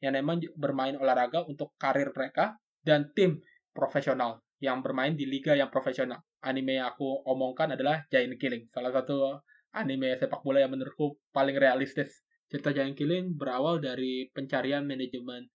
[0.00, 3.44] yang memang bermain olahraga untuk karir mereka dan tim
[3.76, 8.92] profesional yang bermain di liga yang profesional anime yang aku omongkan adalah Giant Killing, salah
[8.92, 9.40] satu
[9.72, 12.22] anime sepak bola yang menurutku paling realistis.
[12.46, 15.48] Cerita Giant Killing berawal dari pencarian manajemen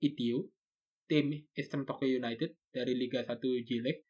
[0.00, 0.48] ITU,
[1.06, 4.02] tim Eastern Tokyo United dari Liga 1 J-League,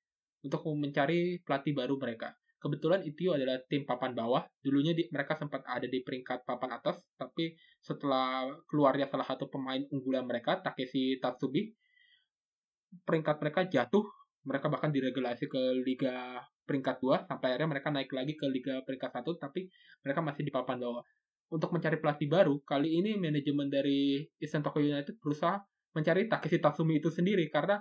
[0.46, 2.32] untuk mencari pelatih baru mereka.
[2.62, 4.46] Kebetulan ITU adalah tim papan bawah.
[4.62, 9.82] Dulunya di, mereka sempat ada di peringkat papan atas, tapi setelah keluarnya salah satu pemain
[9.90, 11.74] unggulan mereka, Takeshi Tatsubi,
[13.02, 14.06] peringkat mereka jatuh
[14.42, 19.22] mereka bahkan diregulasi ke liga peringkat 2 sampai akhirnya mereka naik lagi ke liga peringkat
[19.22, 19.70] 1 tapi
[20.02, 21.04] mereka masih di papan bawah.
[21.52, 25.60] Untuk mencari pelatih baru, kali ini manajemen dari Eastern Tokyo United berusaha
[25.92, 27.76] mencari Takeshi Tatsumi itu sendiri karena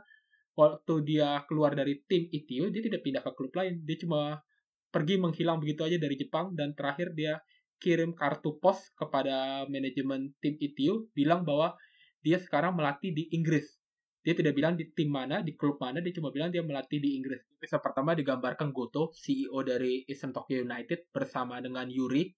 [0.60, 4.44] waktu dia keluar dari tim ITU dia tidak pindah ke klub lain, dia cuma
[4.92, 7.40] pergi menghilang begitu aja dari Jepang dan terakhir dia
[7.80, 11.74] kirim kartu pos kepada manajemen tim ITU bilang bahwa
[12.22, 13.81] dia sekarang melatih di Inggris
[14.22, 17.18] dia tidak bilang di tim mana, di klub mana, dia cuma bilang dia melatih di
[17.18, 17.42] Inggris.
[17.58, 22.30] Episode pertama digambarkan Goto, CEO dari Eastern Tokyo United bersama dengan Yuri,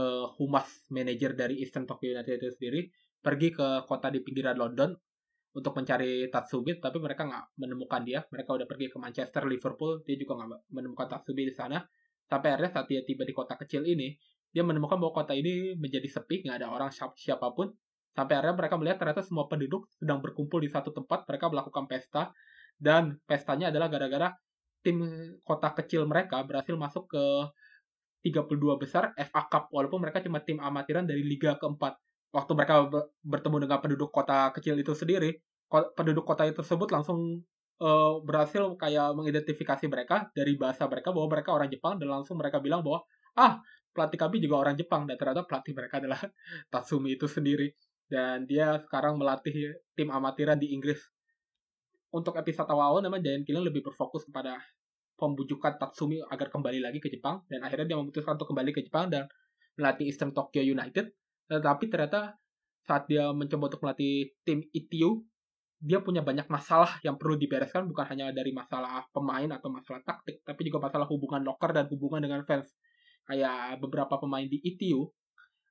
[0.00, 2.80] uh, humas manager dari Eastern Tokyo United itu sendiri,
[3.20, 4.96] pergi ke kota di pinggiran London
[5.52, 8.24] untuk mencari Tatsubi, tapi mereka nggak menemukan dia.
[8.24, 11.84] Mereka udah pergi ke Manchester, Liverpool, dia juga nggak menemukan Tatsubi di sana.
[12.24, 14.16] Sampai akhirnya saat dia tiba di kota kecil ini,
[14.52, 17.76] dia menemukan bahwa kota ini menjadi sepi, nggak ada orang siapa pun,
[18.16, 22.32] Sampai akhirnya mereka melihat ternyata semua penduduk sedang berkumpul di satu tempat, mereka melakukan pesta,
[22.80, 24.32] dan pestanya adalah gara-gara
[24.80, 25.04] tim
[25.44, 27.24] kota kecil mereka berhasil masuk ke
[28.32, 32.00] 32 besar FA Cup, walaupun mereka cuma tim amatiran dari Liga keempat.
[32.32, 32.88] Waktu mereka
[33.20, 35.36] bertemu dengan penduduk kota kecil itu sendiri,
[35.68, 37.44] penduduk kota itu tersebut langsung
[37.84, 42.58] uh, berhasil kayak mengidentifikasi mereka dari bahasa mereka bahwa mereka orang Jepang dan langsung mereka
[42.64, 43.04] bilang bahwa
[43.36, 43.60] ah
[43.92, 45.04] pelatih kami juga orang Jepang.
[45.04, 46.20] Dan ternyata pelatih mereka adalah
[46.72, 47.70] Tatsumi itu sendiri
[48.06, 50.98] dan dia sekarang melatih tim amatiran di Inggris.
[52.14, 54.56] Untuk episode awal-awal memang Giant Killing lebih berfokus kepada
[55.18, 59.10] pembujukan Tatsumi agar kembali lagi ke Jepang dan akhirnya dia memutuskan untuk kembali ke Jepang
[59.10, 59.26] dan
[59.76, 61.10] melatih Eastern Tokyo United.
[61.50, 62.36] Tetapi ternyata
[62.86, 65.26] saat dia mencoba untuk melatih tim ITU,
[65.82, 70.40] dia punya banyak masalah yang perlu dibereskan bukan hanya dari masalah pemain atau masalah taktik,
[70.46, 72.70] tapi juga masalah hubungan locker dan hubungan dengan fans.
[73.26, 75.10] Kayak beberapa pemain di ITU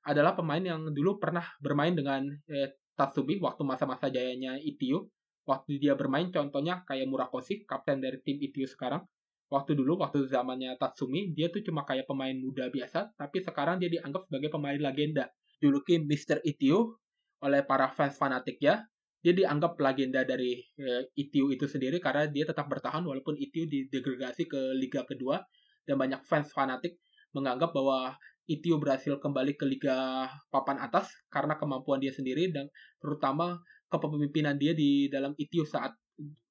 [0.06, 5.04] adalah pemain yang dulu pernah bermain dengan eh, Tatsubi waktu masa-masa jayanya ITU.
[5.46, 9.04] Waktu dia bermain contohnya kayak Murakoshi, kapten dari tim ITU sekarang.
[9.46, 13.86] Waktu dulu, waktu zamannya Tatsumi, dia tuh cuma kayak pemain muda biasa, tapi sekarang dia
[13.86, 15.30] dianggap sebagai pemain legenda.
[15.62, 16.42] Juluki Mr.
[16.42, 16.98] ITU
[17.46, 18.82] oleh para fans fanatik ya.
[19.22, 24.50] Dia dianggap legenda dari eh, ITU itu sendiri karena dia tetap bertahan walaupun ITU didegradasi
[24.50, 25.38] ke Liga kedua
[25.86, 26.98] dan banyak fans fanatik
[27.30, 32.70] menganggap bahwa Itio berhasil kembali ke liga papan atas karena kemampuan dia sendiri dan
[33.02, 33.58] terutama
[33.90, 35.98] kepemimpinan dia di dalam Itio saat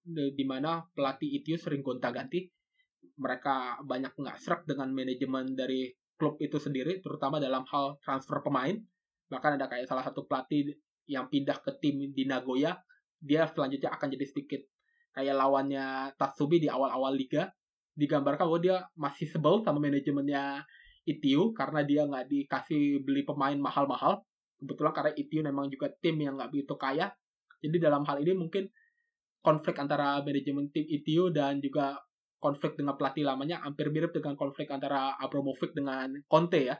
[0.05, 2.51] di mana pelatih Itio sering gonta-ganti.
[3.15, 5.87] Mereka banyak nggak serak dengan manajemen dari
[6.19, 8.75] klub itu sendiri, terutama dalam hal transfer pemain.
[9.31, 10.75] Bahkan ada kayak salah satu pelatih
[11.07, 12.75] yang pindah ke tim di Nagoya,
[13.23, 14.61] dia selanjutnya akan jadi sedikit
[15.15, 17.47] kayak lawannya Tatsubi di awal-awal liga.
[17.95, 20.67] Digambarkan bahwa dia masih sebel sama manajemennya
[21.05, 24.25] ITU karena dia nggak dikasih beli pemain mahal-mahal.
[24.57, 27.13] Kebetulan karena ITU memang juga tim yang nggak begitu kaya.
[27.61, 28.65] Jadi dalam hal ini mungkin
[29.45, 32.01] konflik antara manajemen tim ITU dan juga
[32.41, 36.75] konflik dengan pelatih lamanya hampir mirip dengan konflik antara Abramovich dengan Conte ya.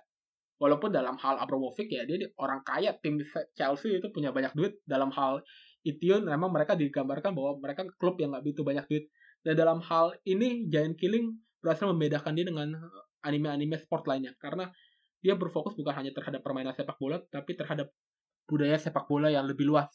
[0.55, 3.21] Walaupun dalam hal Abramovich ya dia orang kaya tim
[3.53, 4.73] Chelsea itu punya banyak duit.
[4.85, 5.45] Dalam hal
[5.85, 9.05] ITU memang mereka digambarkan bahwa mereka klub yang nggak begitu banyak duit.
[9.45, 12.73] Dan dalam hal ini Giant Killing berhasil membedakan dia dengan
[13.25, 14.69] anime-anime sport lainnya karena
[15.19, 17.89] dia berfokus bukan hanya terhadap permainan sepak bola tapi terhadap
[18.45, 19.89] budaya sepak bola yang lebih luas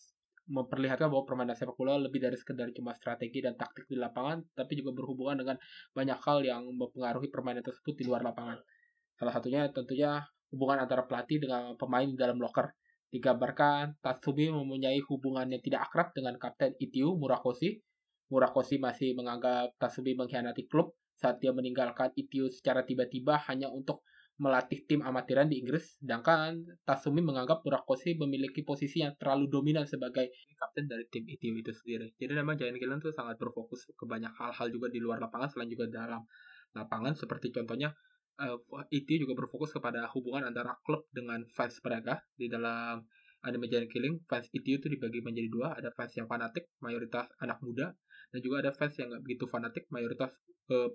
[0.51, 4.75] memperlihatkan bahwa permainan sepak bola lebih dari sekedar cuma strategi dan taktik di lapangan tapi
[4.75, 5.57] juga berhubungan dengan
[5.95, 8.59] banyak hal yang mempengaruhi permainan tersebut di luar lapangan
[9.21, 12.73] Salah satunya tentunya hubungan antara pelatih dengan pemain di dalam locker.
[13.13, 17.85] Digambarkan Tatsumi mempunyai hubungan yang tidak akrab dengan Kapten Itiu Murakoshi.
[18.33, 24.01] Murakoshi masih menganggap Tatsumi mengkhianati klub saat dia meninggalkan Itiu secara tiba-tiba hanya untuk
[24.41, 30.33] melatih tim amatiran di Inggris, sedangkan Tatsumi menganggap Murakoshi memiliki posisi yang terlalu dominan sebagai
[30.57, 32.17] kapten dari tim Itiu itu sendiri.
[32.17, 35.69] Jadi memang Giant Killen tuh sangat berfokus ke banyak hal-hal juga di luar lapangan selain
[35.69, 36.25] juga dalam
[36.73, 37.13] lapangan.
[37.13, 37.93] Seperti contohnya
[38.41, 38.57] uh,
[38.89, 42.25] itu juga berfokus kepada hubungan antara klub dengan fans mereka.
[42.33, 43.05] Di dalam
[43.45, 45.77] anime Giant Killing fans itu itu dibagi menjadi dua.
[45.77, 47.93] Ada fans yang fanatik mayoritas anak muda
[48.31, 50.31] dan juga ada fans yang nggak begitu fanatik mayoritas
[50.71, 50.89] uh,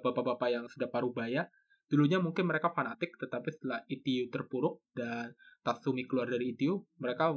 [0.00, 1.46] bapak-bapak yang sudah paruh baya
[1.86, 7.34] dulunya mungkin mereka fanatik tetapi setelah itu terpuruk dan Tatsumi keluar dari itu mereka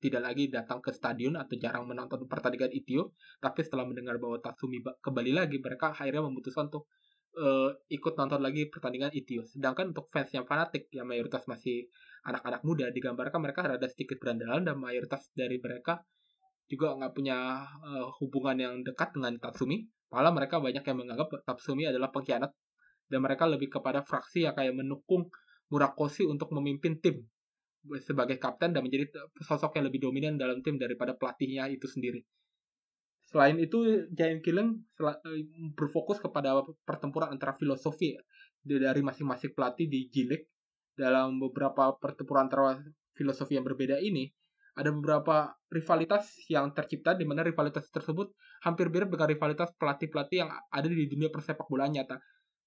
[0.00, 4.80] tidak lagi datang ke stadion atau jarang menonton pertandingan itu tapi setelah mendengar bahwa Tatsumi
[4.80, 6.88] kembali lagi mereka akhirnya memutuskan untuk
[7.36, 9.44] uh, ikut nonton lagi pertandingan itu.
[9.46, 11.86] Sedangkan untuk fans yang fanatik yang mayoritas masih
[12.26, 16.02] anak-anak muda digambarkan mereka rada sedikit berandalan dan mayoritas dari mereka
[16.70, 19.90] juga nggak punya uh, hubungan yang dekat dengan Tatsumi.
[20.14, 22.54] Malah mereka banyak yang menganggap Tatsumi adalah pengkhianat
[23.10, 25.26] dan mereka lebih kepada fraksi yang kayak mendukung
[25.70, 27.26] Murakoshi untuk memimpin tim
[28.04, 29.08] sebagai kapten dan menjadi
[29.40, 32.20] sosok yang lebih dominan dalam tim daripada pelatihnya itu sendiri.
[33.30, 35.46] Selain itu, Giant Killing eh,
[35.78, 38.18] berfokus kepada pertempuran antara filosofi
[38.60, 40.44] dari masing-masing pelatih di Gilead.
[40.98, 42.76] Dalam beberapa pertempuran antara
[43.16, 44.28] filosofi yang berbeda ini,
[44.76, 48.30] ada beberapa rivalitas yang tercipta di mana rivalitas tersebut
[48.62, 52.18] hampir mirip dengan rivalitas pelatih-pelatih yang ada di dunia persepak bola nyata.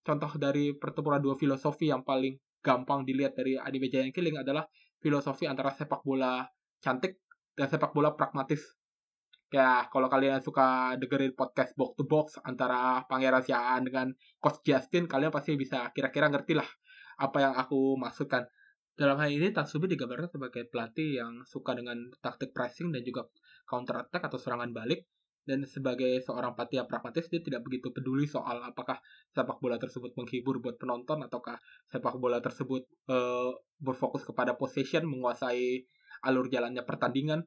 [0.04, 4.68] Contoh dari pertempuran dua filosofi yang paling gampang dilihat dari anime Giant Killing adalah
[5.00, 6.44] filosofi antara sepak bola
[6.80, 7.24] cantik
[7.56, 8.64] dan sepak bola pragmatis
[9.54, 14.10] ya kalau kalian suka dengerin podcast box to box antara Pangeran Siaan dengan
[14.42, 16.66] Coach Justin kalian pasti bisa kira-kira ngerti lah
[17.22, 18.50] apa yang aku maksudkan
[18.94, 23.26] dalam hal ini Tatsumi digambarkan sebagai pelatih yang suka dengan taktik pressing dan juga
[23.66, 25.10] counter attack atau serangan balik
[25.44, 28.96] dan sebagai seorang pelatih yang pragmatis dia tidak begitu peduli soal apakah
[29.36, 31.60] sepak bola tersebut menghibur buat penonton ataukah
[31.92, 33.52] sepak bola tersebut uh,
[33.82, 35.84] berfokus kepada possession menguasai
[36.24, 37.44] alur jalannya pertandingan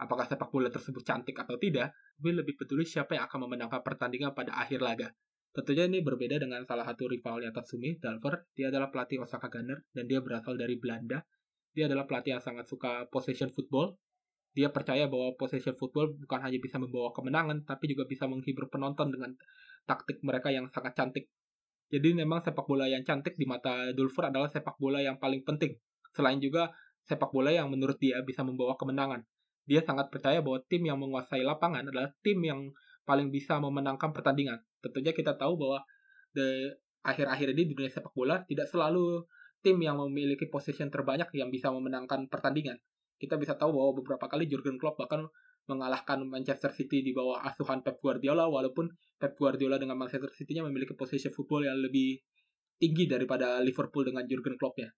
[0.00, 4.32] apakah sepak bola tersebut cantik atau tidak, tapi lebih peduli siapa yang akan memenangkan pertandingan
[4.32, 5.12] pada akhir laga.
[5.50, 8.46] Tentunya ini berbeda dengan salah satu rivalnya Tatsumi, Dalver.
[8.54, 11.26] Dia adalah pelatih Osaka Gunner dan dia berasal dari Belanda.
[11.74, 13.98] Dia adalah pelatih yang sangat suka possession football.
[14.54, 19.10] Dia percaya bahwa possession football bukan hanya bisa membawa kemenangan, tapi juga bisa menghibur penonton
[19.14, 19.34] dengan
[19.86, 21.30] taktik mereka yang sangat cantik.
[21.90, 25.74] Jadi memang sepak bola yang cantik di mata Dulfer adalah sepak bola yang paling penting.
[26.14, 26.70] Selain juga
[27.06, 29.26] sepak bola yang menurut dia bisa membawa kemenangan
[29.70, 32.74] dia sangat percaya bahwa tim yang menguasai lapangan adalah tim yang
[33.06, 34.58] paling bisa memenangkan pertandingan.
[34.80, 35.84] Tentunya kita tahu bahwa
[36.32, 36.68] di
[37.00, 39.24] akhir-akhir ini di dunia sepak bola tidak selalu
[39.60, 42.80] tim yang memiliki possession terbanyak yang bisa memenangkan pertandingan.
[43.20, 45.28] Kita bisa tahu bahwa beberapa kali Jurgen Klopp bahkan
[45.68, 48.88] mengalahkan Manchester City di bawah asuhan Pep Guardiola walaupun
[49.20, 52.16] Pep Guardiola dengan Manchester City-nya memiliki possession football yang lebih
[52.80, 54.88] tinggi daripada Liverpool dengan Jurgen Klopp ya.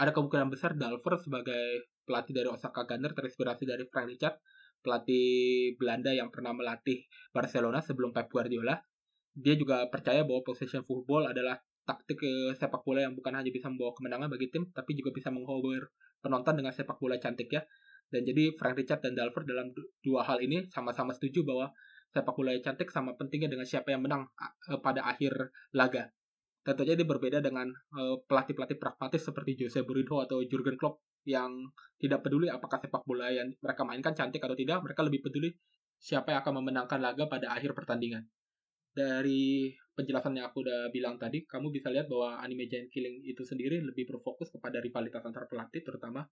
[0.00, 4.36] Ada kemungkinan besar Dalver sebagai pelatih dari Osaka Gunner terinspirasi dari Frank Rijkaard,
[4.80, 8.78] pelatih Belanda yang pernah melatih Barcelona sebelum Pep Guardiola.
[9.38, 13.72] Dia juga percaya bahwa possession football adalah taktik eh, sepak bola yang bukan hanya bisa
[13.72, 15.88] membawa kemenangan bagi tim, tapi juga bisa menghibur
[16.20, 17.64] penonton dengan sepak bola cantik ya.
[18.08, 19.72] Dan jadi Frank Rijkaard dan Dalver dalam
[20.04, 21.72] dua hal ini sama-sama setuju bahwa
[22.12, 24.28] sepak bola yang cantik sama pentingnya dengan siapa yang menang
[24.68, 26.12] eh, pada akhir laga.
[26.60, 31.50] Tentunya ini berbeda dengan eh, pelatih-pelatih pragmatis seperti Jose Mourinho atau Jurgen Klopp yang
[31.98, 35.50] tidak peduli apakah sepak bola yang mereka mainkan cantik atau tidak, mereka lebih peduli
[35.98, 38.22] siapa yang akan memenangkan laga pada akhir pertandingan.
[38.94, 43.42] Dari penjelasan yang aku udah bilang tadi, kamu bisa lihat bahwa anime Giant Killing itu
[43.42, 46.22] sendiri lebih berfokus kepada rivalitas antar pelatih, terutama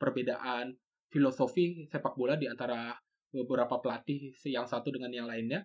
[0.00, 0.72] perbedaan
[1.12, 2.96] filosofi sepak bola di antara
[3.32, 5.64] beberapa pelatih yang satu dengan yang lainnya.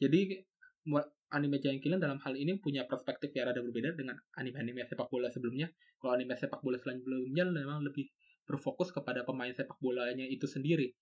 [0.00, 0.40] Jadi
[1.32, 5.32] anime Giant Killing dalam hal ini punya perspektif yang rada berbeda dengan anime-anime sepak bola
[5.32, 5.72] sebelumnya.
[5.96, 8.12] Kalau anime sepak bola sebelumnya memang lebih
[8.44, 10.92] berfokus kepada pemain sepak bolanya itu sendiri.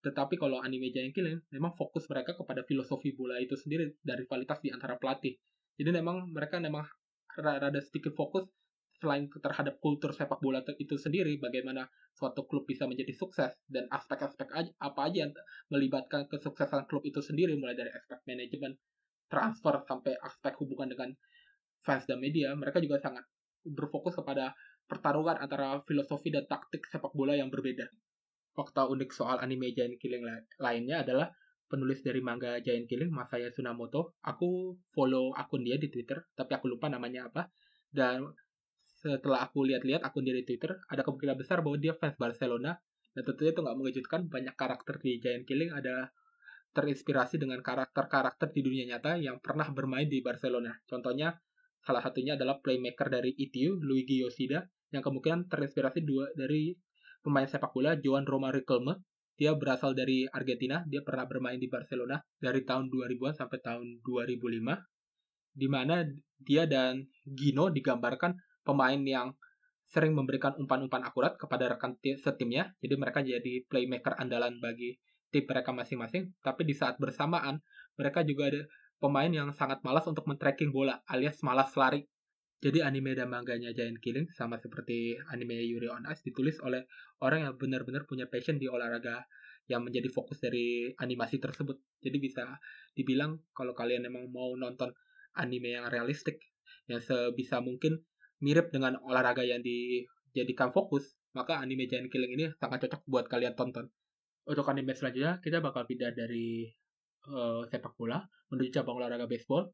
[0.00, 4.58] Tetapi kalau anime Giant Killing memang fokus mereka kepada filosofi bola itu sendiri dari kualitas
[4.64, 5.36] di antara pelatih.
[5.76, 6.88] Jadi memang mereka memang
[7.36, 8.48] rada sedikit fokus
[8.96, 11.84] selain terhadap kultur sepak bola itu sendiri, bagaimana
[12.16, 14.48] suatu klub bisa menjadi sukses dan aspek-aspek
[14.80, 15.32] apa aja yang
[15.68, 18.72] melibatkan kesuksesan klub itu sendiri, mulai dari aspek manajemen,
[19.26, 21.10] transfer sampai aspek hubungan dengan
[21.82, 23.22] fans dan media, mereka juga sangat
[23.62, 24.54] berfokus kepada
[24.86, 27.86] pertarungan antara filosofi dan taktik sepak bola yang berbeda.
[28.54, 30.24] Fakta unik soal anime Giant Killing
[30.62, 31.28] lainnya adalah
[31.66, 34.16] penulis dari manga Giant Killing, Masaya Tsunamoto.
[34.22, 37.50] Aku follow akun dia di Twitter, tapi aku lupa namanya apa.
[37.90, 38.22] Dan
[38.86, 42.78] setelah aku lihat-lihat akun dia di Twitter, ada kemungkinan besar bahwa dia fans Barcelona.
[43.12, 46.14] Dan tentunya itu nggak mengejutkan, banyak karakter di Giant Killing ada
[46.76, 50.76] terinspirasi dengan karakter-karakter di dunia nyata yang pernah bermain di Barcelona.
[50.84, 51.32] Contohnya,
[51.80, 54.60] salah satunya adalah playmaker dari ITU, Luigi Yoshida,
[54.92, 56.76] yang kemungkinan terinspirasi dua dari
[57.24, 59.00] pemain sepak bola Joan Roma Riquelme.
[59.36, 64.36] Dia berasal dari Argentina, dia pernah bermain di Barcelona dari tahun 2000-an sampai tahun 2005
[65.56, 66.04] di mana
[66.36, 69.32] dia dan Gino digambarkan pemain yang
[69.88, 72.76] sering memberikan umpan-umpan akurat kepada rekan setimnya.
[72.84, 76.34] Jadi mereka jadi playmaker andalan bagi tim mereka masing-masing.
[76.42, 77.62] Tapi di saat bersamaan,
[77.96, 78.62] mereka juga ada
[78.96, 82.04] pemain yang sangat malas untuk men-tracking bola alias malas lari.
[82.56, 86.88] Jadi anime dan manganya Giant Killing sama seperti anime Yuri on Ice ditulis oleh
[87.20, 89.28] orang yang benar-benar punya passion di olahraga
[89.68, 91.76] yang menjadi fokus dari animasi tersebut.
[92.00, 92.56] Jadi bisa
[92.96, 94.88] dibilang kalau kalian emang mau nonton
[95.36, 96.40] anime yang realistik
[96.88, 98.00] yang sebisa mungkin
[98.40, 103.52] mirip dengan olahraga yang dijadikan fokus, maka anime Giant Killing ini sangat cocok buat kalian
[103.52, 103.92] tonton.
[104.46, 106.70] Untuk anime selanjutnya, kita bakal pindah dari
[107.26, 108.22] uh, sepak bola
[108.54, 109.66] menuju cabang olahraga baseball.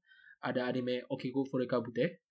[0.43, 2.25] Ada anime Okiku Furikabute.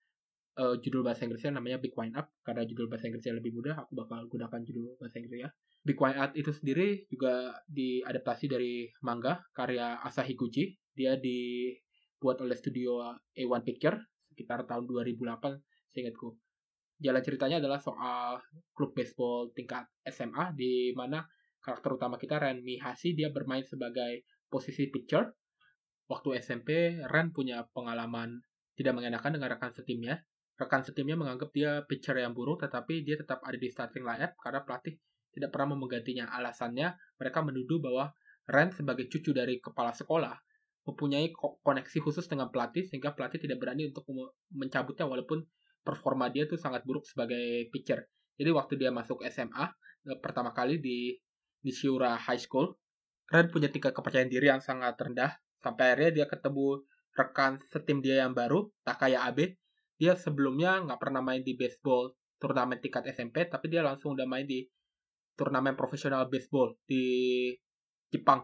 [0.52, 2.34] Uh, judul bahasa Inggrisnya namanya Big Wind Up.
[2.44, 5.54] Karena judul bahasa Inggrisnya lebih mudah, aku bakal gunakan judul bahasa Inggrisnya.
[5.86, 10.76] Big Wind Up itu sendiri juga diadaptasi dari manga karya Asahi Guji.
[10.92, 11.72] Dia di
[12.22, 13.98] dibuat oleh studio A1 Picture
[14.30, 15.58] sekitar tahun 2008
[15.90, 16.38] seingatku.
[17.02, 18.38] Jalan ceritanya adalah soal
[18.78, 21.26] klub baseball tingkat SMA di mana
[21.62, 25.30] karakter utama kita Ren Mihasi dia bermain sebagai posisi pitcher.
[26.10, 28.42] Waktu SMP Ren punya pengalaman
[28.76, 30.20] tidak mengenakan dengan rekan setimnya.
[30.60, 34.62] Rekan setimnya menganggap dia pitcher yang buruk tetapi dia tetap ada di starting lineup karena
[34.66, 34.98] pelatih
[35.32, 36.28] tidak pernah menggantinya.
[36.34, 38.12] Alasannya mereka menuduh bahwa
[38.50, 40.36] Ren sebagai cucu dari kepala sekolah
[40.82, 44.02] mempunyai koneksi khusus dengan pelatih sehingga pelatih tidak berani untuk
[44.50, 45.46] mencabutnya walaupun
[45.86, 48.10] performa dia tuh sangat buruk sebagai pitcher.
[48.38, 49.66] Jadi waktu dia masuk SMA
[50.10, 51.14] eh, pertama kali di
[51.62, 52.74] Nishiura High School,
[53.32, 55.40] Ren punya tingkat kepercayaan diri yang sangat rendah.
[55.62, 56.84] Sampai akhirnya dia ketemu
[57.16, 59.56] rekan setim dia yang baru Takaya Abe.
[59.96, 64.44] Dia sebelumnya nggak pernah main di baseball turnamen tingkat SMP, tapi dia langsung udah main
[64.44, 64.66] di
[65.38, 67.50] turnamen profesional baseball di
[68.12, 68.44] Jepang.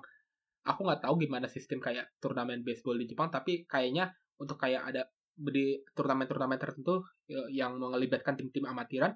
[0.64, 5.10] Aku nggak tahu gimana sistem kayak turnamen baseball di Jepang tapi kayaknya untuk kayak ada
[5.38, 9.14] di turnamen-turnamen tertentu ya, yang melibatkan tim-tim amatiran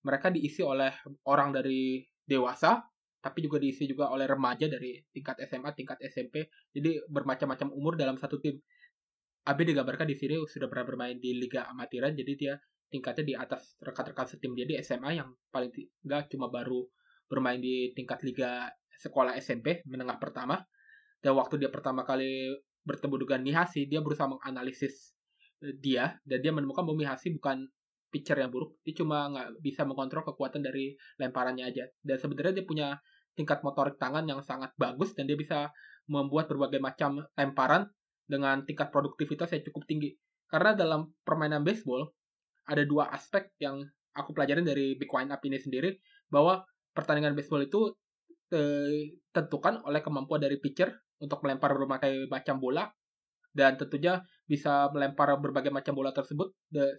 [0.00, 0.88] mereka diisi oleh
[1.28, 2.80] orang dari dewasa
[3.18, 6.48] tapi juga diisi juga oleh remaja dari tingkat SMA, tingkat SMP.
[6.70, 8.58] Jadi bermacam-macam umur dalam satu tim.
[9.48, 12.54] Abi digambarkan di sini sudah pernah bermain di liga amatiran, jadi dia
[12.88, 16.88] tingkatnya di atas rekan-rekan setim dia di SMA yang paling tidak cuma baru
[17.28, 20.64] bermain di tingkat liga sekolah SMP menengah pertama
[21.20, 22.54] dan waktu dia pertama kali
[22.86, 25.12] bertemu dengan Mihasi, dia berusaha menganalisis
[25.60, 27.68] eh, dia dan dia menemukan bahwa Mihasi bukan
[28.08, 31.84] pitcher yang buruk, dia cuma nggak bisa mengontrol kekuatan dari lemparannya aja.
[32.00, 32.88] Dan sebenarnya dia punya
[33.36, 35.70] tingkat motorik tangan yang sangat bagus dan dia bisa
[36.10, 37.86] membuat berbagai macam lemparan
[38.26, 40.10] dengan tingkat produktivitas yang cukup tinggi.
[40.48, 42.08] Karena dalam permainan baseball
[42.68, 43.80] ada dua aspek yang
[44.16, 45.96] aku pelajarin dari Big Wind Up ini sendiri
[46.28, 47.94] bahwa pertandingan baseball itu
[48.48, 50.88] ditentukan oleh kemampuan dari pitcher
[51.20, 52.88] untuk melempar berbagai macam bola
[53.52, 56.52] dan tentunya bisa melempar berbagai macam bola tersebut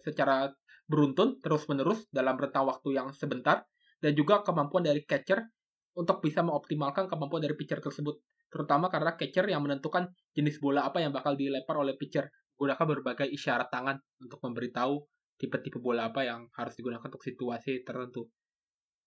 [0.05, 0.49] secara
[0.89, 3.63] beruntun terus-menerus dalam rentang waktu yang sebentar
[4.01, 5.45] dan juga kemampuan dari catcher
[5.93, 8.17] untuk bisa mengoptimalkan kemampuan dari pitcher tersebut
[8.49, 13.29] terutama karena catcher yang menentukan jenis bola apa yang bakal dilempar oleh pitcher gunakan berbagai
[13.29, 15.05] isyarat tangan untuk memberitahu
[15.37, 18.27] tipe-tipe bola apa yang harus digunakan untuk situasi tertentu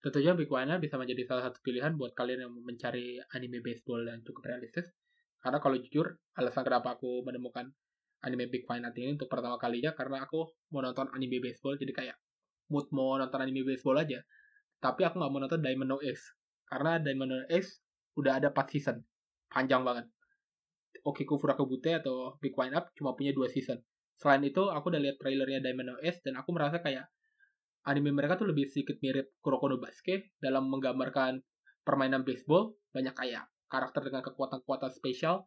[0.03, 4.19] Tentunya Big One bisa menjadi salah satu pilihan buat kalian yang mencari anime baseball yang
[4.19, 4.91] cukup realistis.
[5.39, 7.71] Karena kalau jujur, alasan kenapa aku menemukan
[8.23, 12.17] anime Big One ini untuk pertama kalinya karena aku mau nonton anime baseball jadi kayak
[12.71, 14.23] mood mau nonton anime baseball aja.
[14.79, 16.23] Tapi aku nggak mau nonton Diamond No Ace
[16.67, 17.83] karena Diamond No Ace
[18.17, 18.97] udah ada 4 season,
[19.51, 20.07] panjang banget.
[21.03, 23.81] Okiku Furakabute atau Big Wine Up cuma punya 2 season.
[24.13, 27.09] Selain itu, aku udah lihat trailernya Diamond No Ace dan aku merasa kayak
[27.83, 31.43] anime mereka tuh lebih sedikit mirip Kuroko no Basket dalam menggambarkan
[31.83, 35.43] permainan baseball banyak kayak karakter dengan kekuatan-kekuatan spesial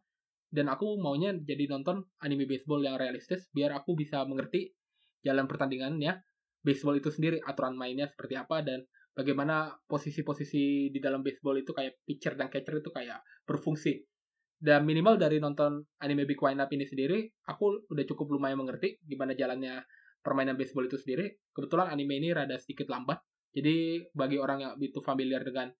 [0.47, 4.71] dan aku maunya jadi nonton anime baseball yang realistis biar aku bisa mengerti
[5.21, 6.23] jalan pertandingannya
[6.63, 11.99] baseball itu sendiri aturan mainnya seperti apa dan bagaimana posisi-posisi di dalam baseball itu kayak
[12.07, 14.07] pitcher dan catcher itu kayak berfungsi
[14.57, 18.97] dan minimal dari nonton anime Big Wind Up ini sendiri aku udah cukup lumayan mengerti
[19.05, 19.85] gimana jalannya
[20.27, 21.39] permainan baseball itu sendiri.
[21.55, 23.23] Kebetulan anime ini rada sedikit lambat.
[23.55, 25.71] Jadi bagi orang yang itu familiar dengan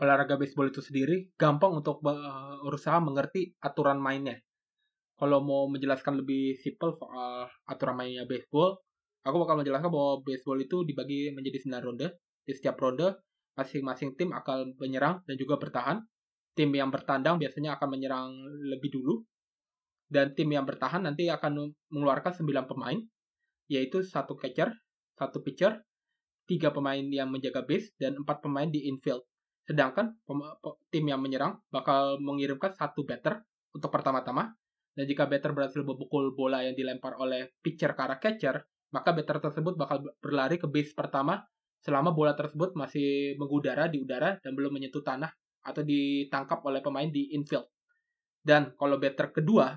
[0.00, 4.40] olahraga baseball itu sendiri, gampang untuk berusaha mengerti aturan mainnya.
[5.14, 8.82] Kalau mau menjelaskan lebih simpel soal aturan mainnya baseball,
[9.24, 12.20] Aku bakal menjelaskan bahwa baseball itu dibagi menjadi 9 ronde.
[12.44, 13.24] Di setiap ronde,
[13.56, 16.04] masing-masing tim akan menyerang dan juga bertahan.
[16.52, 18.28] Tim yang bertandang biasanya akan menyerang
[18.68, 19.24] lebih dulu.
[20.12, 23.00] Dan tim yang bertahan nanti akan mengeluarkan 9 pemain,
[23.72, 24.76] yaitu satu catcher,
[25.16, 25.80] satu pitcher,
[26.44, 29.24] tiga pemain yang menjaga base, dan empat pemain di infield.
[29.64, 30.12] Sedangkan
[30.92, 33.40] tim yang menyerang bakal mengirimkan satu batter
[33.72, 34.52] untuk pertama-tama.
[34.94, 38.62] Dan jika batter berhasil memukul bola yang dilempar oleh pitcher ke arah catcher,
[38.94, 41.42] maka batter tersebut bakal berlari ke base pertama
[41.82, 45.28] selama bola tersebut masih mengudara di udara dan belum menyentuh tanah
[45.66, 47.66] atau ditangkap oleh pemain di infield.
[48.38, 49.74] Dan kalau batter kedua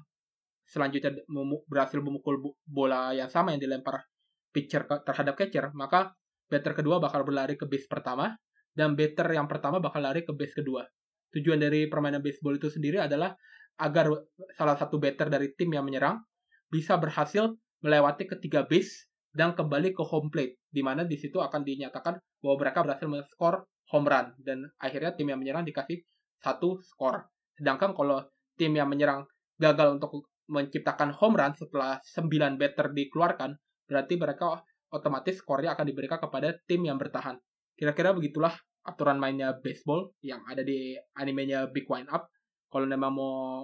[0.68, 1.24] selanjutnya
[1.66, 4.06] berhasil memukul bola yang sama yang dilempar
[4.54, 6.14] pitcher terhadap catcher, maka
[6.46, 8.38] batter kedua bakal berlari ke base pertama
[8.78, 10.86] dan batter yang pertama bakal lari ke base kedua.
[11.34, 13.34] Tujuan dari permainan baseball itu sendiri adalah
[13.82, 14.13] agar
[14.53, 16.21] salah satu batter dari tim yang menyerang
[16.69, 21.61] bisa berhasil melewati ketiga base dan kembali ke home plate, di mana di situ akan
[21.65, 26.01] dinyatakan bahwa mereka berhasil men-score home run dan akhirnya tim yang menyerang dikasih
[26.41, 27.25] satu skor.
[27.57, 28.21] Sedangkan kalau
[28.57, 29.25] tim yang menyerang
[29.57, 36.17] gagal untuk menciptakan home run setelah 9 batter dikeluarkan, berarti mereka otomatis skornya akan diberikan
[36.17, 37.38] kepada tim yang bertahan.
[37.78, 42.28] Kira-kira begitulah aturan mainnya baseball yang ada di animenya Big Wind Up.
[42.67, 43.63] Kalau memang mau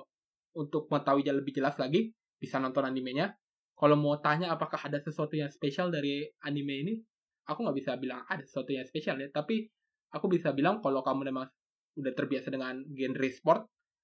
[0.54, 3.34] untuk mengetahui lebih jelas lagi, bisa nonton animenya
[3.74, 6.94] kalau mau tanya apakah ada sesuatu yang spesial dari anime ini,
[7.50, 9.28] aku nggak bisa bilang ada sesuatu yang spesial ya.
[9.34, 9.66] Tapi
[10.14, 11.50] aku bisa bilang kalau kamu memang
[11.98, 13.62] udah terbiasa dengan genre sport,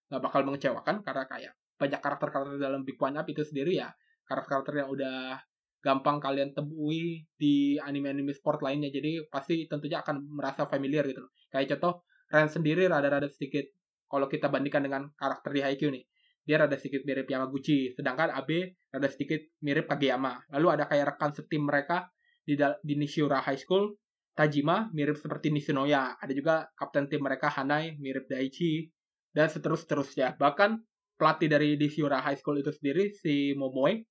[0.09, 3.87] nggak bakal mengecewakan karena kayak banyak karakter-karakter dalam Big One Up itu sendiri ya
[4.27, 5.39] karakter-karakter yang udah
[5.79, 11.75] gampang kalian temui di anime-anime sport lainnya jadi pasti tentunya akan merasa familiar gitu kayak
[11.75, 13.65] contoh Ren sendiri rada-rada sedikit
[14.05, 16.03] kalau kita bandingkan dengan karakter di Haikyuu nih
[16.49, 20.49] dia rada sedikit mirip Yamaguchi, sedangkan Abe rada sedikit mirip Kageyama.
[20.57, 22.09] Lalu ada kayak rekan setim mereka
[22.41, 23.93] di, di Nishiura High School,
[24.33, 26.17] Tajima mirip seperti Nishinoya.
[26.17, 28.89] Ada juga kapten tim mereka Hanai mirip Daichi
[29.29, 30.41] dan seterus-terusnya.
[30.41, 30.81] Bahkan
[31.21, 34.09] pelatih dari Nishiura High School itu sendiri si Momoe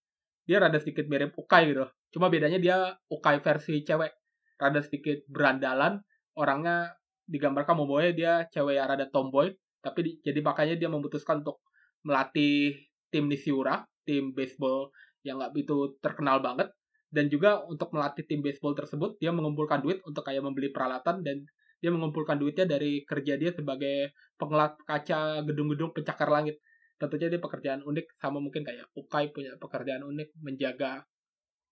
[0.48, 1.84] dia rada sedikit mirip Ukai gitu.
[2.16, 4.16] Cuma bedanya dia Ukai versi cewek.
[4.56, 6.00] Rada sedikit berandalan,
[6.34, 6.96] orangnya
[7.28, 9.52] digambarkan Momoe dia cewek yang rada tomboy,
[9.84, 11.60] tapi di, jadi makanya dia memutuskan untuk
[12.02, 12.74] melatih
[13.12, 14.88] tim Nishiura, tim baseball
[15.22, 16.72] yang nggak begitu terkenal banget.
[17.08, 21.44] Dan juga untuk melatih tim baseball tersebut, dia mengumpulkan duit untuk kayak membeli peralatan dan
[21.78, 26.58] dia mengumpulkan duitnya dari kerja dia sebagai pengelat kaca gedung-gedung pencakar langit.
[26.98, 31.06] Tentunya dia pekerjaan unik sama mungkin kayak Ukai punya pekerjaan unik menjaga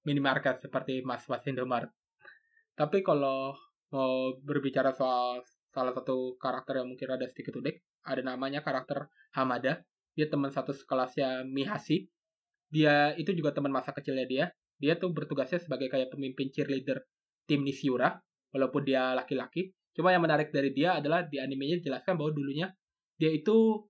[0.07, 1.91] minimarket seperti Mas Mas Indomaret.
[2.79, 3.59] Tapi kalau
[3.91, 5.43] mau berbicara soal
[5.75, 9.83] salah satu karakter yang mungkin ada sedikit unik, ada namanya karakter Hamada.
[10.17, 12.09] Dia teman satu sekelasnya Mihashi.
[12.71, 14.45] Dia itu juga teman masa kecilnya dia.
[14.79, 17.05] Dia tuh bertugasnya sebagai kayak pemimpin cheerleader
[17.45, 18.17] tim Nishiura
[18.55, 19.75] walaupun dia laki-laki.
[19.97, 22.69] Cuma yang menarik dari dia adalah di animenya dijelaskan bahwa dulunya
[23.17, 23.85] dia itu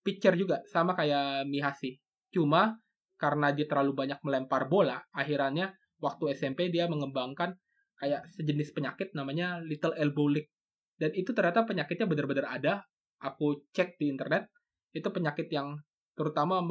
[0.00, 2.78] pitcher juga sama kayak Mihashi cuma
[3.20, 7.54] karena dia terlalu banyak melempar bola akhirnya waktu SMP dia mengembangkan
[8.00, 10.48] kayak sejenis penyakit namanya little elbow leak.
[10.96, 12.74] Dan itu ternyata penyakitnya benar-benar ada.
[13.20, 14.48] Aku cek di internet
[14.96, 15.76] itu penyakit yang
[16.16, 16.64] terutama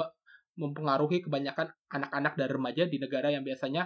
[0.57, 3.85] mempengaruhi kebanyakan anak-anak dan remaja di negara yang biasanya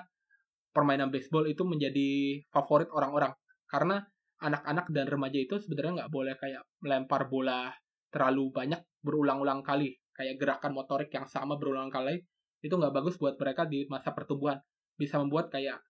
[0.71, 3.35] permainan baseball itu menjadi favorit orang-orang.
[3.67, 3.99] Karena
[4.39, 7.71] anak-anak dan remaja itu sebenarnya nggak boleh kayak melempar bola
[8.07, 9.93] terlalu banyak berulang-ulang kali.
[10.13, 12.21] Kayak gerakan motorik yang sama berulang kali
[12.63, 14.57] itu nggak bagus buat mereka di masa pertumbuhan.
[14.95, 15.83] Bisa membuat kayak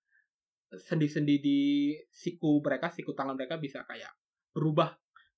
[0.74, 1.60] sendi-sendi di
[2.10, 4.10] siku mereka siku tangan mereka bisa kayak
[4.58, 4.90] berubah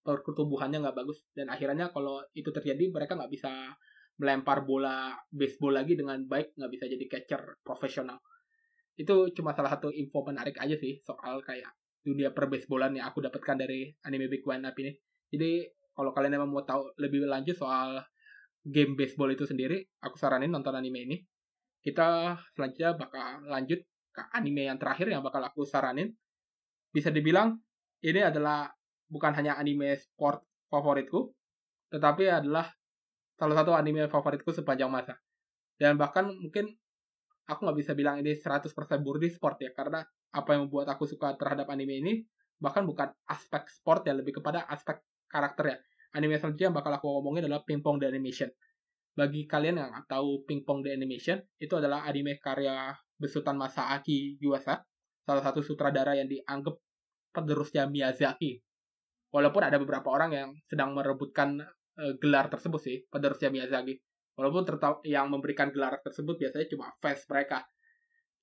[0.02, 1.20] pertumbuhannya nggak bagus.
[1.36, 3.52] Dan akhirnya kalau itu terjadi mereka nggak bisa
[4.16, 8.24] melempar bola baseball lagi dengan baik nggak bisa jadi catcher profesional.
[8.96, 11.68] Itu cuma salah satu info menarik aja sih soal kayak
[12.00, 14.94] dunia per baseballan yang aku dapatkan dari anime Big One Up ini.
[15.28, 18.04] Jadi kalau kalian memang mau tahu lebih lanjut soal
[18.62, 21.18] game baseball itu sendiri aku saranin nonton anime ini
[21.80, 23.80] kita selanjutnya bakal lanjut
[24.12, 26.12] ke anime yang terakhir yang bakal aku saranin
[26.92, 27.60] bisa dibilang
[28.06, 28.70] ini adalah
[29.10, 31.34] bukan hanya anime sport favoritku,
[31.94, 32.70] tetapi adalah
[33.36, 35.18] salah satu anime favoritku sepanjang masa.
[35.76, 36.72] Dan bahkan mungkin
[37.46, 38.72] aku nggak bisa bilang ini 100%
[39.02, 40.02] murni sport ya, karena
[40.36, 42.14] apa yang membuat aku suka terhadap anime ini
[42.56, 45.78] bahkan bukan aspek sport ya, lebih kepada aspek karakter ya.
[46.16, 48.48] Anime selanjutnya yang bakal aku ngomongin adalah Ping Pong The Animation.
[49.16, 54.84] Bagi kalian yang tahu Ping Pong The Animation, itu adalah anime karya besutan Masaaki Yuasa,
[55.24, 56.76] salah satu sutradara yang dianggap
[57.36, 58.64] penerusnya Miyazaki
[59.36, 61.60] Walaupun ada beberapa orang yang sedang merebutkan
[62.00, 64.00] uh, gelar tersebut sih, penerusnya Miyazaki.
[64.40, 64.64] Walaupun
[65.04, 67.68] yang memberikan gelar tersebut biasanya cuma fans mereka.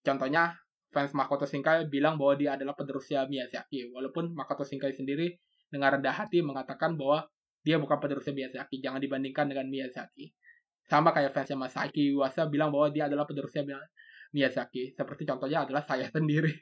[0.04, 0.52] Contohnya
[0.92, 3.88] fans Makoto Shinkai bilang bahwa dia adalah penerusnya Miyazaki.
[3.88, 5.32] Walaupun Makoto Shinkai sendiri
[5.72, 7.24] dengan rendah hati mengatakan bahwa
[7.64, 10.36] dia bukan penerusnya Miyazaki, jangan dibandingkan dengan Miyazaki.
[10.84, 13.64] Sama kayak fansnya Masaki Iwasa bilang bahwa dia adalah penerusnya
[14.36, 14.92] Miyazaki.
[14.92, 16.52] Seperti contohnya adalah saya sendiri.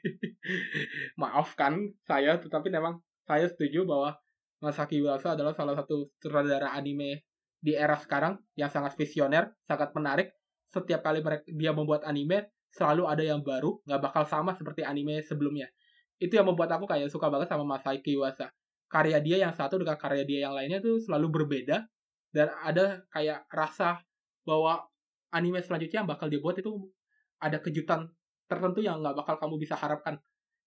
[1.19, 4.15] Maafkan saya, tetapi memang saya setuju bahwa
[4.61, 7.25] Masaki Iwasa adalah salah satu sutradara anime
[7.57, 10.37] di era sekarang yang sangat visioner, sangat menarik.
[10.71, 15.19] Setiap kali mereka, dia membuat anime, selalu ada yang baru, nggak bakal sama seperti anime
[15.25, 15.67] sebelumnya.
[16.21, 18.53] Itu yang membuat aku kayak suka banget sama Masaki Iwasa.
[18.91, 21.87] Karya dia yang satu dengan karya dia yang lainnya tuh selalu berbeda,
[22.35, 24.03] dan ada kayak rasa
[24.43, 24.83] bahwa
[25.31, 26.91] anime selanjutnya yang bakal dibuat itu
[27.39, 28.11] ada kejutan
[28.51, 30.19] tertentu yang nggak bakal kamu bisa harapkan.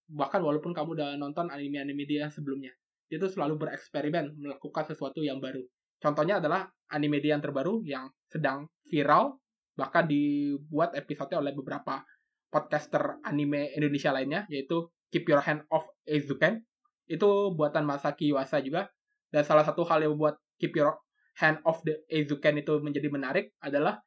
[0.08, 2.72] Bahkan walaupun kamu udah nonton anime-anime dia sebelumnya.
[3.12, 5.60] Dia tuh selalu bereksperimen, melakukan sesuatu yang baru.
[6.00, 9.40] Contohnya adalah anime dia yang terbaru yang sedang viral
[9.74, 12.04] bahkan dibuat episode oleh beberapa
[12.46, 16.62] podcaster anime Indonesia lainnya yaitu Keep Your Hand Off Eizouken
[17.10, 18.88] itu buatan Masaki Yuasa juga.
[19.28, 20.94] Dan salah satu hal yang membuat Keep Your
[21.42, 23.98] Hand Off the Eizouken itu menjadi menarik adalah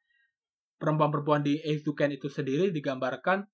[0.80, 3.44] perempuan-perempuan di Eizouken itu sendiri digambarkan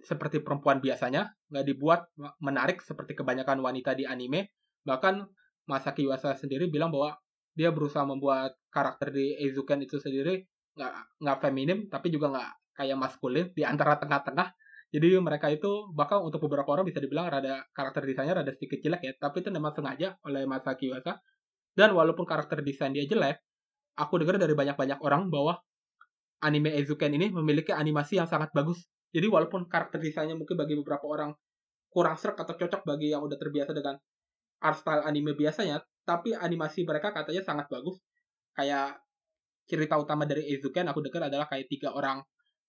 [0.00, 1.28] seperti perempuan biasanya.
[1.52, 2.00] Nggak dibuat
[2.40, 4.56] menarik seperti kebanyakan wanita di anime.
[4.88, 5.20] Bahkan
[5.68, 7.20] Masaki Yuasa sendiri bilang bahwa
[7.52, 10.46] dia berusaha membuat karakter di Eizouken itu sendiri
[10.78, 14.48] nggak nggak feminim tapi juga nggak kayak maskulin di antara tengah-tengah
[14.90, 19.02] jadi mereka itu bahkan untuk beberapa orang bisa dibilang rada karakter desainnya rada sedikit jelek
[19.06, 21.22] ya tapi itu memang sengaja oleh Masaki Wasa
[21.78, 23.38] dan walaupun karakter desain dia jelek
[23.94, 25.60] aku dengar dari banyak-banyak orang bahwa
[26.40, 28.88] anime Ezuken ini memiliki animasi yang sangat bagus.
[29.12, 31.34] Jadi walaupun karakter desainnya mungkin bagi beberapa orang
[31.90, 33.98] kurang serak atau cocok bagi yang udah terbiasa dengan
[34.62, 38.00] art style anime biasanya tapi animasi mereka katanya sangat bagus.
[38.56, 39.02] Kayak
[39.68, 42.22] cerita utama dari Ezuken aku dengar adalah kayak tiga orang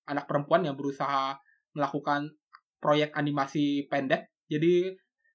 [0.06, 1.38] anak perempuan yang berusaha
[1.76, 2.32] melakukan
[2.82, 4.32] proyek animasi pendek.
[4.50, 4.92] Jadi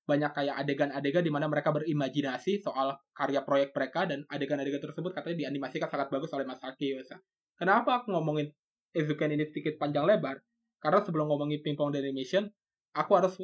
[0.07, 5.47] banyak kayak adegan-adegan di mana mereka berimajinasi soal karya proyek mereka dan adegan-adegan tersebut katanya
[5.47, 7.19] dianimasikan sangat bagus oleh Masaki Yuasa.
[7.59, 8.47] Kenapa aku ngomongin
[8.95, 10.39] Ezuken ini sedikit panjang lebar?
[10.79, 12.47] Karena sebelum ngomongin pingpong animation,
[12.95, 13.35] aku harus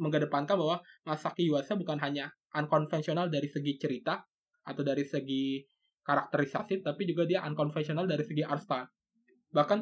[0.00, 4.18] mengedepankan bahwa Masaki Yuasa bukan hanya unkonvensional dari segi cerita
[4.66, 5.62] atau dari segi
[6.02, 8.88] karakterisasi tapi juga dia unconventional dari segi art style.
[9.54, 9.78] Bahkan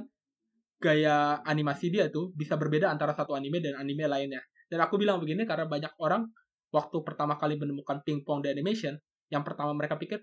[0.78, 4.42] gaya animasi dia tuh bisa berbeda antara satu anime dan anime lainnya.
[4.70, 6.26] Dan aku bilang begini karena banyak orang
[6.70, 8.94] waktu pertama kali menemukan pingpong di animation,
[9.32, 10.22] yang pertama mereka pikir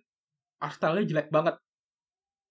[0.62, 1.58] art style-nya jelek banget.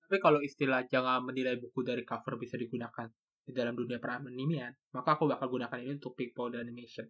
[0.05, 3.09] Tapi kalau istilah jangan menilai buku dari cover bisa digunakan
[3.45, 7.09] di dalam dunia peranimian, maka aku bakal gunakan ini untuk pingpong di animation.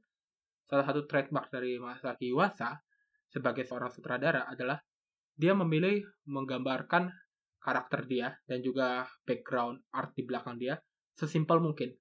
[0.67, 2.75] Salah satu trademark dari Masaki Iwasa
[3.31, 4.79] sebagai seorang sutradara adalah
[5.35, 7.11] dia memilih menggambarkan
[7.65, 10.77] karakter dia dan juga background art di belakang dia
[11.17, 11.97] sesimpel mungkin.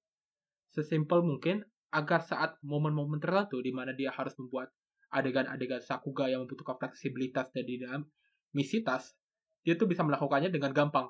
[0.75, 1.63] Sesimpel mungkin
[1.95, 4.75] agar saat momen-momen tertentu di mana dia harus membuat
[5.13, 9.13] adegan-adegan sakuga yang membutuhkan fleksibilitas dan dinamisitas,
[9.61, 11.07] dia tuh bisa melakukannya dengan gampang.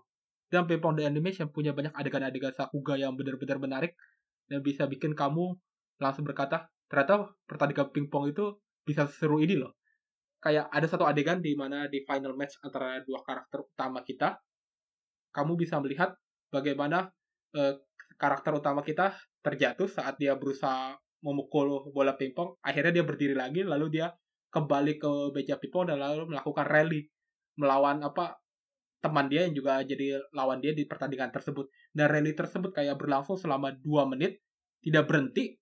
[0.52, 3.98] Dan Pingpong The Animation punya banyak adegan-adegan sakuga yang benar-benar menarik
[4.52, 5.56] dan bisa bikin kamu
[5.98, 9.74] langsung berkata, ternyata pertandingan pingpong itu bisa seru ini loh
[10.44, 14.36] kayak ada satu adegan di mana di final match antara dua karakter utama kita,
[15.32, 16.12] kamu bisa melihat
[16.52, 17.08] bagaimana
[17.56, 17.76] uh,
[18.20, 22.60] karakter utama kita terjatuh saat dia berusaha memukul bola pingpong.
[22.60, 24.12] Akhirnya dia berdiri lagi, lalu dia
[24.52, 27.08] kembali ke meja pingpong dan lalu melakukan rally
[27.56, 28.38] melawan apa
[29.00, 31.72] teman dia yang juga jadi lawan dia di pertandingan tersebut.
[31.96, 34.44] Dan rally tersebut kayak berlangsung selama dua menit,
[34.84, 35.56] tidak berhenti,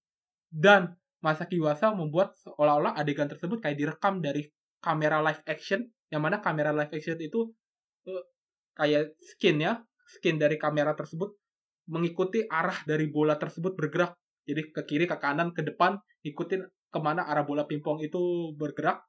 [0.50, 4.50] dan Masaki Iwasa membuat seolah-olah adegan tersebut kayak direkam dari
[4.82, 7.54] kamera live action yang mana kamera live action itu
[8.10, 8.24] uh,
[8.76, 9.80] kayak skin ya
[10.18, 11.32] skin dari kamera tersebut
[11.88, 14.16] mengikuti arah dari bola tersebut bergerak.
[14.44, 19.06] Jadi ke kiri ke kanan ke depan ikutin ke mana arah bola pingpong itu bergerak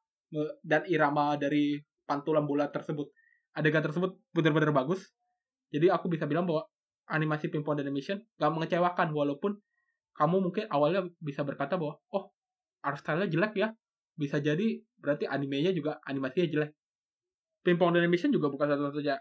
[0.62, 3.11] dan irama dari pantulan bola tersebut.
[3.59, 5.12] Adegan tersebut benar-benar bagus.
[5.73, 6.64] Jadi aku bisa bilang bahwa
[7.11, 9.59] animasi pingpong animation gak mengecewakan walaupun
[10.12, 12.31] kamu mungkin awalnya bisa berkata bahwa oh
[12.85, 13.68] art style-nya jelek ya
[14.16, 16.72] bisa jadi berarti animenya juga animasinya jelek.
[17.62, 19.16] Pingpong Animation juga bukan satu-satunya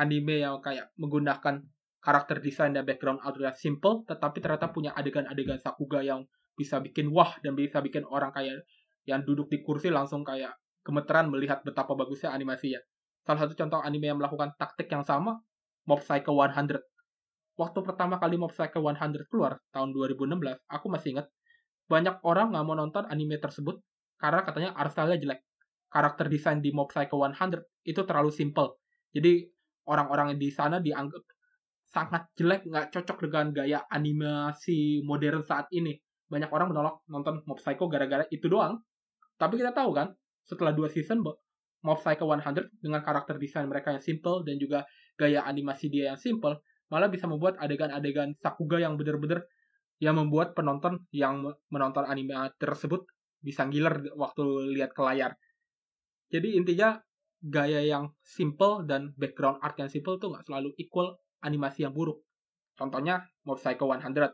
[0.00, 1.60] anime yang kayak menggunakan
[2.02, 6.24] karakter desain dan background yang simple, tetapi ternyata punya adegan-adegan sakuga yang
[6.56, 8.64] bisa bikin wah dan bisa bikin orang kayak
[9.04, 12.80] yang duduk di kursi langsung kayak gemeteran melihat betapa bagusnya animasinya.
[13.22, 15.38] Salah satu contoh anime yang melakukan taktik yang sama,
[15.86, 16.80] Mob Psycho 100.
[17.54, 21.26] Waktu pertama kali Mob Psycho 100 keluar, tahun 2016, aku masih ingat,
[21.86, 23.78] banyak orang nggak mau nonton anime tersebut
[24.22, 25.40] karena katanya art style-nya jelek.
[25.90, 27.58] Karakter desain di Mob Psycho 100
[27.90, 28.78] itu terlalu simple.
[29.10, 29.42] Jadi
[29.90, 31.26] orang-orang di sana dianggap
[31.90, 35.98] sangat jelek, nggak cocok dengan gaya animasi modern saat ini.
[36.32, 38.80] banyak orang menolak nonton Mob Psycho gara-gara itu doang.
[39.36, 40.08] Tapi kita tahu kan,
[40.48, 44.88] setelah dua season Mob Psycho 100 dengan karakter desain mereka yang simple dan juga
[45.20, 46.56] gaya animasi dia yang simple,
[46.88, 49.44] malah bisa membuat adegan-adegan Sakuga yang bener-bener
[50.00, 53.04] yang membuat penonton yang menonton anime tersebut
[53.42, 55.34] bisa ngiler waktu lihat ke layar.
[56.32, 56.96] Jadi intinya
[57.42, 62.22] gaya yang simple dan background art yang simple tuh nggak selalu equal animasi yang buruk.
[62.78, 64.30] Contohnya Mob Psycho 100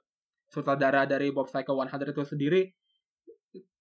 [0.49, 2.63] sutradara dari Bob Psycho 100 itu sendiri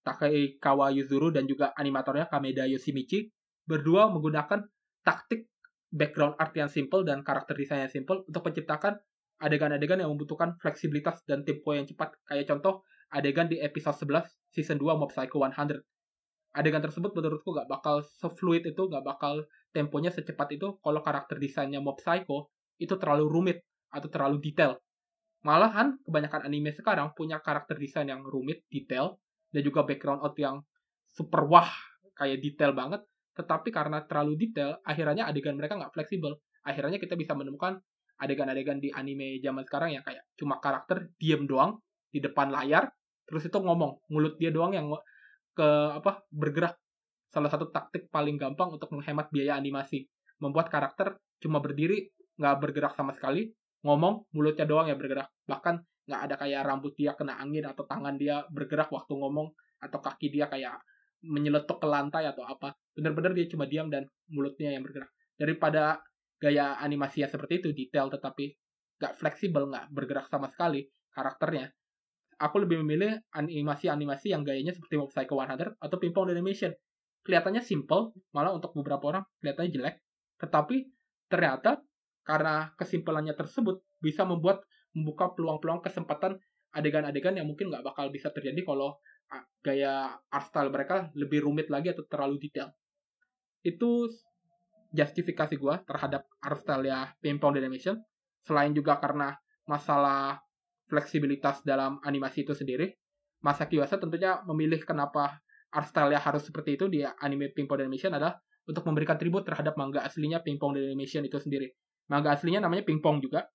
[0.02, 3.28] Takekawa Yuzuru dan juga animatornya Kameda Yoshimichi
[3.68, 4.64] berdua menggunakan
[5.04, 5.52] taktik
[5.92, 8.96] background art yang simple dan karakter desain yang simple untuk menciptakan
[9.38, 12.16] adegan-adegan yang membutuhkan fleksibilitas dan tempo yang cepat.
[12.24, 15.80] Kayak contoh adegan di episode 11 season 2 Mob Psycho 100.
[16.56, 21.78] Adegan tersebut menurutku gak bakal se-fluid itu, gak bakal temponya secepat itu kalau karakter desainnya
[21.78, 23.58] Mob Psycho itu terlalu rumit
[23.92, 24.80] atau terlalu detail.
[25.46, 29.22] Malahan kebanyakan anime sekarang punya karakter desain yang rumit, detail,
[29.54, 30.56] dan juga background art yang
[31.14, 31.70] super wah,
[32.18, 33.06] kayak detail banget.
[33.38, 36.34] Tetapi karena terlalu detail, akhirnya adegan mereka nggak fleksibel.
[36.66, 37.78] Akhirnya kita bisa menemukan
[38.18, 41.78] adegan-adegan di anime zaman sekarang yang kayak cuma karakter diem doang
[42.10, 42.90] di depan layar,
[43.28, 44.88] terus itu ngomong, mulut dia doang yang
[45.52, 45.68] ke
[46.00, 46.74] apa bergerak.
[47.28, 50.08] Salah satu taktik paling gampang untuk menghemat biaya animasi,
[50.40, 52.08] membuat karakter cuma berdiri
[52.40, 53.52] nggak bergerak sama sekali,
[53.84, 55.28] ngomong mulutnya doang yang bergerak.
[55.44, 55.74] Bahkan
[56.08, 59.52] nggak ada kayak rambut dia kena angin atau tangan dia bergerak waktu ngomong
[59.84, 60.80] atau kaki dia kayak
[61.20, 62.72] menyeletuk ke lantai atau apa.
[62.96, 65.12] Bener-bener dia cuma diam dan mulutnya yang bergerak.
[65.36, 66.00] Daripada
[66.38, 68.54] gaya animasi yang seperti itu detail tetapi
[68.98, 71.70] nggak fleksibel nggak bergerak sama sekali karakternya
[72.38, 76.70] aku lebih memilih animasi-animasi yang gayanya seperti Mob Psycho 100 atau Pimpong Animation
[77.26, 79.96] kelihatannya simple malah untuk beberapa orang kelihatannya jelek
[80.38, 80.76] tetapi
[81.28, 81.82] ternyata
[82.22, 84.62] karena kesimpulannya tersebut bisa membuat
[84.94, 86.38] membuka peluang-peluang kesempatan
[86.72, 89.00] adegan-adegan yang mungkin nggak bakal bisa terjadi kalau
[89.60, 92.72] gaya art style mereka lebih rumit lagi atau terlalu detail.
[93.60, 94.08] Itu
[94.88, 98.00] justifikasi gue terhadap art style ya Pimpong Animation.
[98.44, 99.36] Selain juga karena
[99.68, 100.40] masalah
[100.88, 102.96] fleksibilitas dalam animasi itu sendiri,
[103.44, 105.38] Masaki Yuasa tentunya memilih kenapa
[105.70, 110.02] art style harus seperti itu di anime Pimpong Animation adalah untuk memberikan tribut terhadap manga
[110.02, 111.70] aslinya Pimpong Animation itu sendiri.
[112.08, 113.46] Manga aslinya namanya Pingpong juga.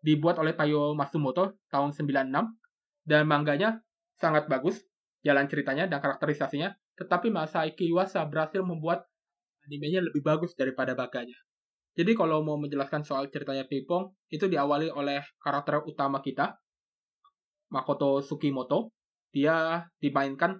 [0.00, 2.32] Dibuat oleh Tayo Matsumoto tahun 96
[3.04, 3.84] dan mangganya
[4.16, 4.80] sangat bagus
[5.20, 9.04] jalan ceritanya dan karakterisasinya, tetapi Masaiki Iwasa berhasil membuat
[9.68, 11.36] animenya lebih bagus daripada baganya.
[12.00, 16.56] Jadi kalau mau menjelaskan soal ceritanya Pingpong, itu diawali oleh karakter utama kita,
[17.68, 18.88] Makoto Sukimoto.
[19.28, 20.56] Dia dimainkan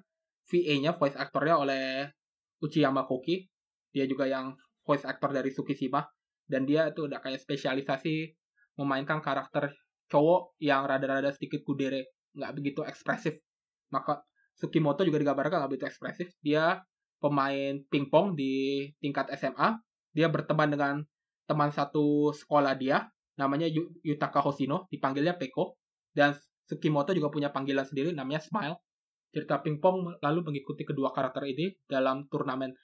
[0.52, 2.12] VA-nya, voice actornya oleh
[2.60, 3.48] Uchiyama Koki.
[3.88, 4.52] Dia juga yang
[4.84, 6.04] voice actor dari Tsukishima
[6.50, 8.34] dan dia itu udah kayak spesialisasi
[8.82, 9.70] memainkan karakter
[10.10, 13.38] cowok yang rada-rada sedikit kudere nggak begitu ekspresif
[13.94, 14.26] maka
[14.58, 16.82] Sukimoto juga digambarkan nggak begitu ekspresif dia
[17.22, 19.78] pemain pingpong di tingkat SMA
[20.10, 20.94] dia berteman dengan
[21.50, 23.66] teman satu sekolah dia namanya
[24.06, 25.74] Yutaka Hoshino dipanggilnya Peko
[26.14, 26.38] dan
[26.70, 28.78] Sukimoto juga punya panggilan sendiri namanya Smile
[29.30, 32.74] cerita pingpong lalu mengikuti kedua karakter ini dalam turnamen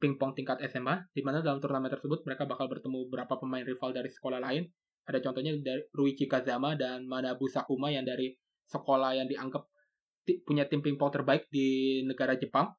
[0.00, 4.10] pingpong tingkat SMA, di mana dalam turnamen tersebut mereka bakal bertemu beberapa pemain rival dari
[4.10, 4.66] sekolah lain.
[5.06, 8.34] Ada contohnya dari Ruichi Kazama dan Manabu Sakuma yang dari
[8.66, 9.62] sekolah yang dianggap
[10.42, 12.74] punya tim pingpong terbaik di negara Jepang.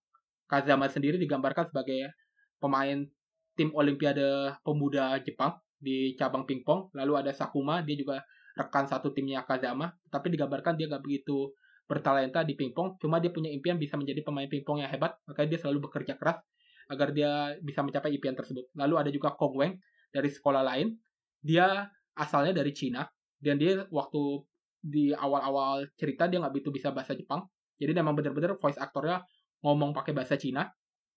[0.49, 2.11] Kazama sendiri digambarkan sebagai
[2.59, 3.07] pemain
[3.53, 6.93] tim Olimpiade Pemuda Jepang di cabang pingpong.
[6.95, 8.23] Lalu ada Sakuma, dia juga
[8.53, 13.51] rekan satu timnya Kazama, tapi digambarkan dia gak begitu bertalenta di pingpong, cuma dia punya
[13.51, 16.39] impian bisa menjadi pemain pingpong yang hebat, makanya dia selalu bekerja keras
[16.87, 18.71] agar dia bisa mencapai impian tersebut.
[18.75, 19.73] Lalu ada juga Kong Weng
[20.11, 20.95] dari sekolah lain.
[21.43, 23.03] Dia asalnya dari Cina
[23.39, 24.47] dan dia waktu
[24.83, 27.43] di awal-awal cerita dia nggak begitu bisa bahasa Jepang.
[27.79, 29.23] Jadi memang benar-benar voice aktornya
[29.63, 30.67] ngomong pakai bahasa Cina.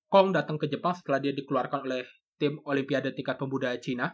[0.07, 2.07] Kong datang ke Jepang setelah dia dikeluarkan oleh
[2.37, 4.13] tim Olimpiade tingkat pemuda Cina.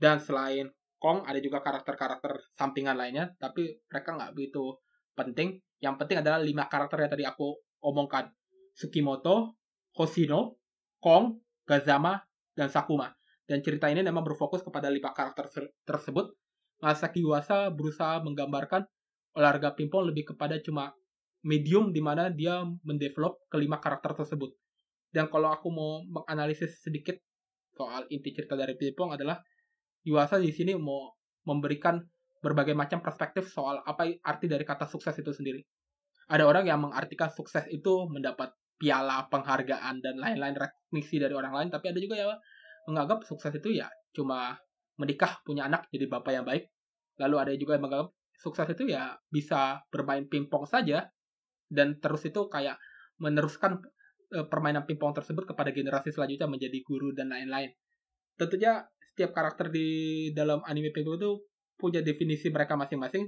[0.00, 0.68] Dan selain
[1.00, 4.76] Kong ada juga karakter-karakter sampingan lainnya, tapi mereka nggak begitu
[5.16, 5.56] penting.
[5.80, 8.28] Yang penting adalah lima karakter yang tadi aku omongkan.
[8.76, 9.56] Sukimoto,
[9.96, 10.60] Hoshino,
[11.00, 12.20] Kong, Gazama,
[12.52, 13.08] dan Sakuma.
[13.48, 15.48] Dan cerita ini memang berfokus kepada lima karakter
[15.88, 16.36] tersebut.
[16.84, 18.84] Masaki Yuasa berusaha menggambarkan
[19.36, 20.92] olahraga pingpong lebih kepada cuma
[21.40, 24.52] medium di mana dia mendevelop kelima karakter tersebut.
[25.10, 27.18] Dan kalau aku mau menganalisis sedikit
[27.74, 29.38] soal inti cerita dari pingpong adalah
[30.00, 31.12] Yuasa di sini mau
[31.44, 32.00] memberikan
[32.40, 35.60] berbagai macam perspektif soal apa arti dari kata sukses itu sendiri.
[36.32, 41.68] Ada orang yang mengartikan sukses itu mendapat piala penghargaan dan lain-lain rekognisi dari orang lain
[41.68, 42.32] tapi ada juga yang
[42.88, 44.56] menganggap sukses itu ya cuma
[44.96, 46.72] menikah punya anak jadi bapak yang baik
[47.20, 51.12] lalu ada juga yang menganggap sukses itu ya bisa bermain pingpong saja
[51.68, 52.80] dan terus itu kayak
[53.20, 53.84] meneruskan
[54.30, 57.74] permainan pingpong tersebut kepada generasi selanjutnya menjadi guru dan lain-lain.
[58.38, 61.42] Tentunya setiap karakter di dalam anime pingpong itu
[61.74, 63.26] punya definisi mereka masing-masing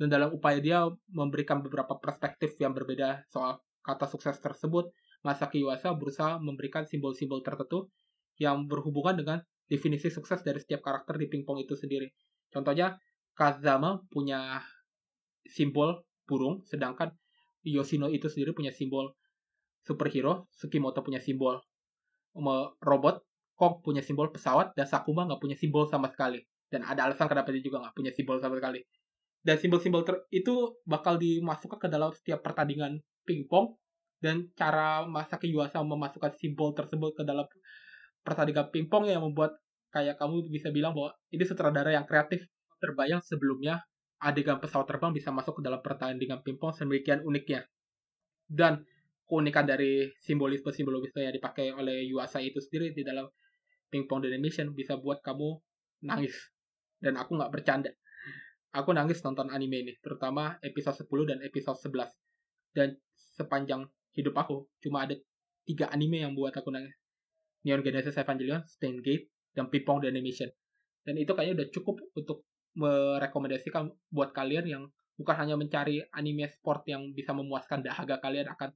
[0.00, 4.88] dan dalam upaya dia memberikan beberapa perspektif yang berbeda soal kata sukses tersebut,
[5.20, 7.92] Masaki Yuasa berusaha memberikan simbol-simbol tertentu
[8.40, 12.08] yang berhubungan dengan definisi sukses dari setiap karakter di pingpong itu sendiri.
[12.48, 12.96] Contohnya,
[13.36, 14.64] Kazama punya
[15.44, 17.12] simbol burung, sedangkan
[17.60, 19.12] Yoshino itu sendiri punya simbol
[19.84, 21.60] superhero, Sukimoto punya simbol
[22.80, 23.24] robot,
[23.58, 26.40] Kong punya simbol pesawat, dan Sakuma nggak punya simbol sama sekali.
[26.70, 28.80] Dan ada alasan kenapa dia juga nggak punya simbol sama sekali.
[29.40, 33.72] Dan simbol-simbol itu bakal dimasukkan ke dalam setiap pertandingan pingpong
[34.20, 37.48] dan cara Masaki Yuasa memasukkan simbol tersebut ke dalam
[38.20, 39.56] pertandingan pingpong yang membuat
[39.90, 42.44] kayak kamu bisa bilang bahwa ini sutradara yang kreatif
[42.78, 43.80] terbayang sebelumnya
[44.20, 47.64] adegan pesawat terbang bisa masuk ke dalam pertandingan pingpong sedemikian uniknya
[48.44, 48.84] dan
[49.30, 53.30] keunikan dari simbolisme-simbolisme yang dipakai oleh Yuasa itu sendiri di dalam
[53.86, 55.54] pingpong animation bisa buat kamu
[56.10, 56.34] nangis.
[56.98, 57.94] Dan aku nggak bercanda.
[58.74, 62.10] Aku nangis nonton anime ini terutama episode 10 dan episode 11
[62.74, 62.94] dan
[63.34, 65.18] sepanjang hidup aku cuma ada
[65.66, 66.94] tiga anime yang buat aku nangis.
[67.66, 70.48] Neon Genesis Evangelion, Steins Gate, dan The Animation.
[71.04, 72.46] Dan itu kayaknya udah cukup untuk
[72.78, 74.82] merekomendasikan buat kalian yang
[75.18, 78.72] bukan hanya mencari anime sport yang bisa memuaskan dahaga kalian akan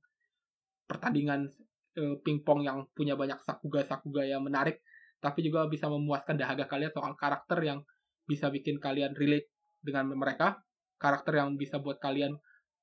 [0.85, 1.49] pertandingan
[1.97, 4.85] e, pingpong yang punya banyak sakuga-sakuga yang menarik,
[5.23, 7.81] tapi juga bisa memuaskan dahaga kalian soal karakter yang
[8.25, 9.49] bisa bikin kalian relate
[9.85, 10.61] dengan mereka,
[10.97, 12.37] karakter yang bisa buat kalian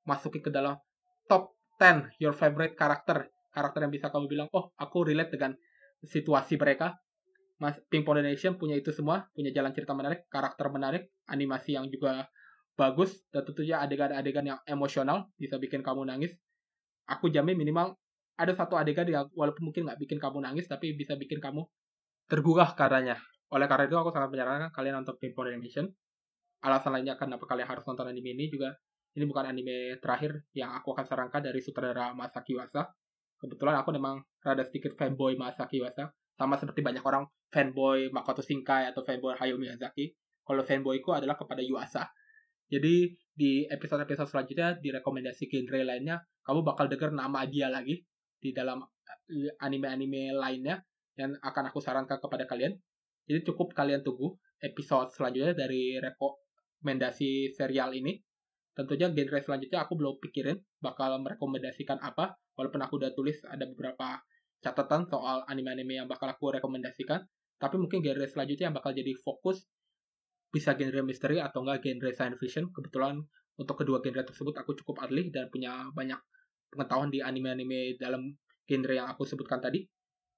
[0.06, 0.78] masuki ke dalam
[1.26, 5.58] top 10 your favorite karakter, karakter yang bisa kamu bilang, oh aku relate dengan
[6.06, 6.98] situasi mereka.
[7.62, 12.26] Mas Pingpong Nation punya itu semua, punya jalan cerita menarik, karakter menarik, animasi yang juga
[12.74, 16.34] bagus, dan tentunya adegan-adegan yang emosional bisa bikin kamu nangis.
[17.10, 17.98] Aku jamin minimal
[18.38, 21.66] ada satu adegan yang walaupun mungkin nggak bikin kamu nangis, tapi bisa bikin kamu
[22.30, 23.20] tergugah karenanya.
[23.52, 25.92] Oleh karena itu aku sangat menyarankan kalian nonton Pingpong Animation.
[26.62, 28.78] Alasan lainnya kenapa kalian harus nonton anime ini juga
[29.18, 32.88] ini bukan anime terakhir yang aku akan sarankan dari sutradara Masaki Wasa
[33.42, 38.88] kebetulan aku memang rada sedikit fanboy Masaki Yuasa sama seperti banyak orang fanboy Makoto Shinkai
[38.94, 40.14] atau fanboy Hayao Miyazaki
[40.46, 42.06] kalau fanboyku adalah kepada Yuasa
[42.72, 48.00] jadi di episode-episode selanjutnya di rekomendasi genre lainnya kamu bakal denger nama dia lagi
[48.40, 48.80] di dalam
[49.28, 50.80] eh, anime-anime lainnya
[51.20, 52.80] yang akan aku sarankan kepada kalian.
[53.28, 58.18] Jadi cukup kalian tunggu episode selanjutnya dari rekomendasi serial ini.
[58.72, 64.24] Tentunya genre selanjutnya aku belum pikirin bakal merekomendasikan apa walaupun aku udah tulis ada beberapa
[64.64, 67.20] catatan soal anime-anime yang bakal aku rekomendasikan.
[67.60, 69.68] Tapi mungkin genre selanjutnya yang bakal jadi fokus
[70.52, 73.24] bisa genre misteri atau enggak genre science fiction kebetulan
[73.56, 76.20] untuk kedua genre tersebut aku cukup ahli dan punya banyak
[76.72, 78.36] pengetahuan di anime-anime dalam
[78.68, 79.88] genre yang aku sebutkan tadi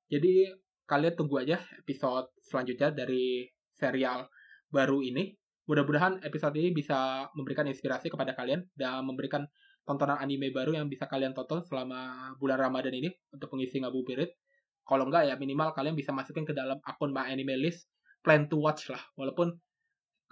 [0.07, 0.53] jadi
[0.85, 4.29] kalian tunggu aja episode selanjutnya dari serial
[4.69, 5.33] baru ini
[5.63, 9.47] Mudah-mudahan episode ini bisa memberikan inspirasi kepada kalian dan memberikan
[9.87, 14.35] tontonan anime baru yang bisa kalian tonton selama bulan Ramadan ini untuk mengisi ngabuburit.
[14.83, 17.87] Kalau enggak ya minimal kalian bisa masukin ke dalam akun My Anime List
[18.19, 18.99] plan to watch lah.
[19.15, 19.55] Walaupun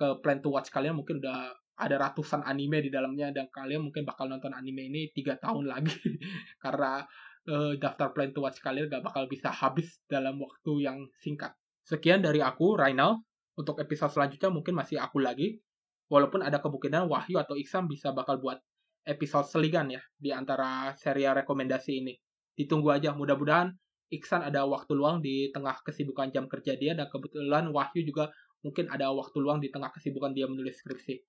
[0.01, 4.01] ke plan to watch kalian mungkin udah ada ratusan anime di dalamnya dan kalian mungkin
[4.01, 5.93] bakal nonton anime ini tiga tahun lagi
[6.63, 7.05] karena
[7.49, 11.53] uh, daftar plan to watch kalian gak bakal bisa habis dalam waktu yang singkat.
[11.85, 13.21] Sekian dari aku, Rainal
[13.57, 15.61] untuk episode selanjutnya mungkin masih aku lagi.
[16.11, 18.59] Walaupun ada kemungkinan Wahyu atau Iksan bisa bakal buat
[19.07, 22.13] episode selingan ya di antara serial rekomendasi ini.
[22.51, 23.71] Ditunggu aja, mudah-mudahan
[24.11, 28.27] Iksan ada waktu luang di tengah kesibukan jam kerja dia dan kebetulan Wahyu juga
[28.61, 31.21] mungkin ada waktu luang di tengah kesibukan dia menulis skripsi.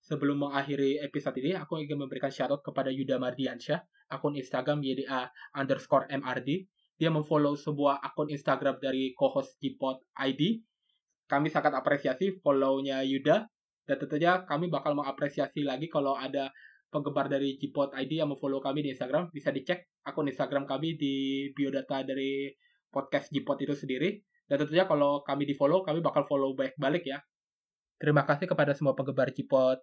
[0.00, 6.08] Sebelum mengakhiri episode ini, aku ingin memberikan shoutout kepada Yuda Mardiansyah, akun Instagram YDA underscore
[6.08, 6.64] MRD.
[6.96, 10.64] Dia memfollow sebuah akun Instagram dari co-host Gpod ID
[11.30, 13.46] kami sangat apresiasi follow-nya Yuda
[13.86, 16.50] dan tentunya kami bakal mengapresiasi lagi kalau ada
[16.90, 21.14] penggemar dari Gpod ID yang memfollow kami di Instagram bisa dicek akun Instagram kami di
[21.54, 22.50] biodata dari
[22.90, 24.18] podcast Gpod itu sendiri
[24.50, 27.22] dan tentunya kalau kami di follow kami bakal follow baik balik ya
[28.02, 29.78] terima kasih kepada semua penggemar Gpod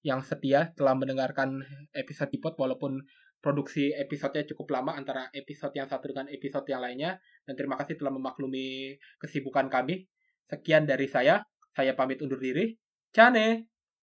[0.00, 1.60] yang setia telah mendengarkan
[1.92, 3.04] episode Gpod walaupun
[3.44, 8.00] produksi episodenya cukup lama antara episode yang satu dengan episode yang lainnya dan terima kasih
[8.00, 10.08] telah memaklumi kesibukan kami
[10.46, 11.42] Sekian dari saya.
[11.74, 12.78] Saya pamit undur diri.
[13.10, 13.75] Cane!